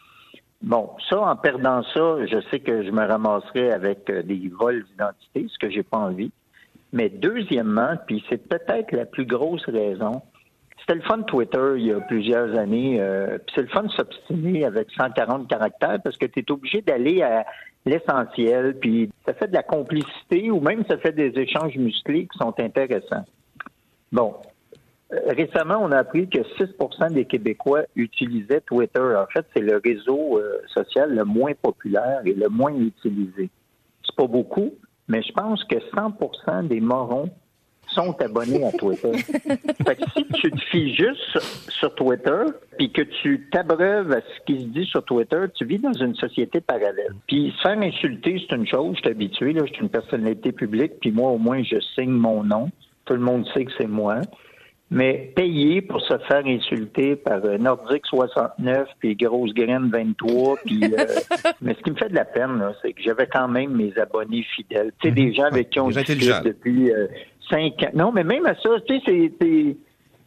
[0.63, 4.85] Bon, ça, en perdant ça, je sais que je me ramasserai avec euh, des vols
[4.91, 6.33] d'identité, ce que j'ai pas envie.
[6.93, 10.23] Mais deuxièmement, puis c'est peut-être la plus grosse raison,
[10.81, 13.91] c'était le fun Twitter il y a plusieurs années, euh, puis c'est le fun de
[13.91, 17.45] s'obstiner avec 140 caractères parce que tu es obligé d'aller à
[17.85, 22.39] l'essentiel, puis ça fait de la complicité ou même ça fait des échanges musclés qui
[22.39, 23.25] sont intéressants.
[24.11, 24.35] Bon,
[25.11, 29.01] récemment, on a appris que 6% des Québécois utilisaient Twitter.
[29.01, 33.51] En fait, c'est le réseau euh, social le moins populaire et le moins utilisé.
[34.05, 34.75] C'est pas beaucoup,
[35.09, 37.31] mais je pense que 100% des morons
[37.89, 39.13] sont abonnés à Twitter.
[39.23, 41.39] fait que si tu te fies juste
[41.71, 42.45] sur, Twitter,
[42.77, 46.15] puis que tu t'abreuves à ce qui se dit sur Twitter, tu vis dans une
[46.15, 47.15] société parallèle.
[47.27, 50.53] Puis se faire insulter, c'est une chose, je suis habitué, là, je suis une personnalité
[50.53, 52.71] publique, puis moi, au moins, je signe mon nom.
[53.07, 54.21] Tout le monde sait que c'est moi.
[54.91, 60.83] Mais payer pour se faire insulter par euh, Nordique 69 puis Grosse Graine 23 puis
[60.83, 61.05] euh,
[61.61, 64.47] mais ce qui me fait de la peine c'est que j'avais quand même mes abonnés
[64.57, 64.93] fidèles.
[65.01, 67.07] Tu sais des gens avec qui on discute depuis euh,
[67.51, 67.91] cinq ans.
[67.93, 69.77] Non, mais même à ça, tu sais c'est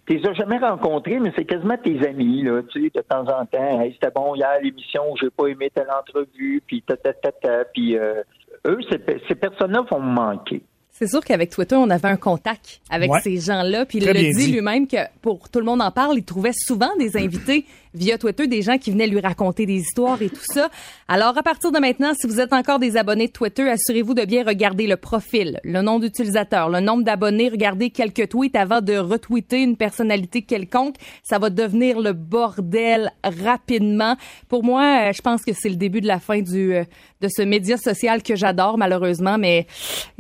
[0.08, 3.22] tu les as jamais rencontrés, mais c'est quasiment tes amis, là, tu sais, de temps
[3.22, 3.82] en temps.
[3.82, 7.66] Hey, c'était bon hier l'émission, j'ai pas aimé telle entrevue, puis ta ta ta ta,
[7.66, 10.64] puis eux, ces, ces personnes-là vont me manquer.
[11.02, 13.88] C'est sûr qu'avec Twitter, on avait un contact avec ces gens-là.
[13.88, 16.96] Puis il le dit, lui-même que pour tout le monde en parle, il trouvait souvent
[17.00, 20.70] des invités via Twitter, des gens qui venaient lui raconter des histoires et tout ça.
[21.08, 24.26] Alors à partir de maintenant, si vous êtes encore des abonnés de Twitter, assurez-vous de
[24.26, 28.98] bien regarder le profil, le nom d'utilisateur, le nombre d'abonnés, regardez quelques tweets avant de
[28.98, 30.96] retweeter une personnalité quelconque.
[31.24, 34.16] Ça va devenir le bordel rapidement.
[34.48, 36.84] Pour moi, euh, je pense que c'est le début de la fin du euh,
[37.22, 39.68] de ce média social que j'adore malheureusement, mais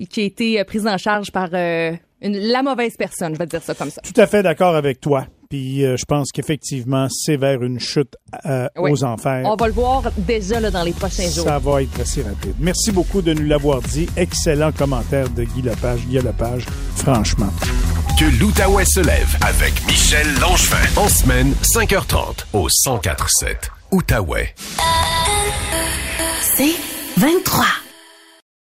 [0.09, 3.63] qui a été euh, prise en charge par une, la mauvaise personne, je vais dire
[3.63, 4.01] ça comme ça.
[4.01, 5.25] Tout à fait d'accord avec toi.
[5.51, 8.15] Puis euh, je pense qu'effectivement, c'est vers une chute
[8.77, 9.43] aux enfers.
[9.45, 11.43] On va le voir déjà là, dans les prochains jours.
[11.43, 12.53] Ça va être assez rapide.
[12.57, 14.07] Merci beaucoup de nous l'avoir dit.
[14.15, 15.99] Excellent commentaire de Guy Lepage.
[16.07, 17.51] Guy Lepage, franchement.
[18.17, 20.77] Que l'Outaouais se lève avec Michel Langevin.
[20.95, 23.55] En semaine, 5h30 au 104.7
[23.91, 24.55] Outaouais.
[26.55, 26.75] C'est
[27.17, 27.65] 23.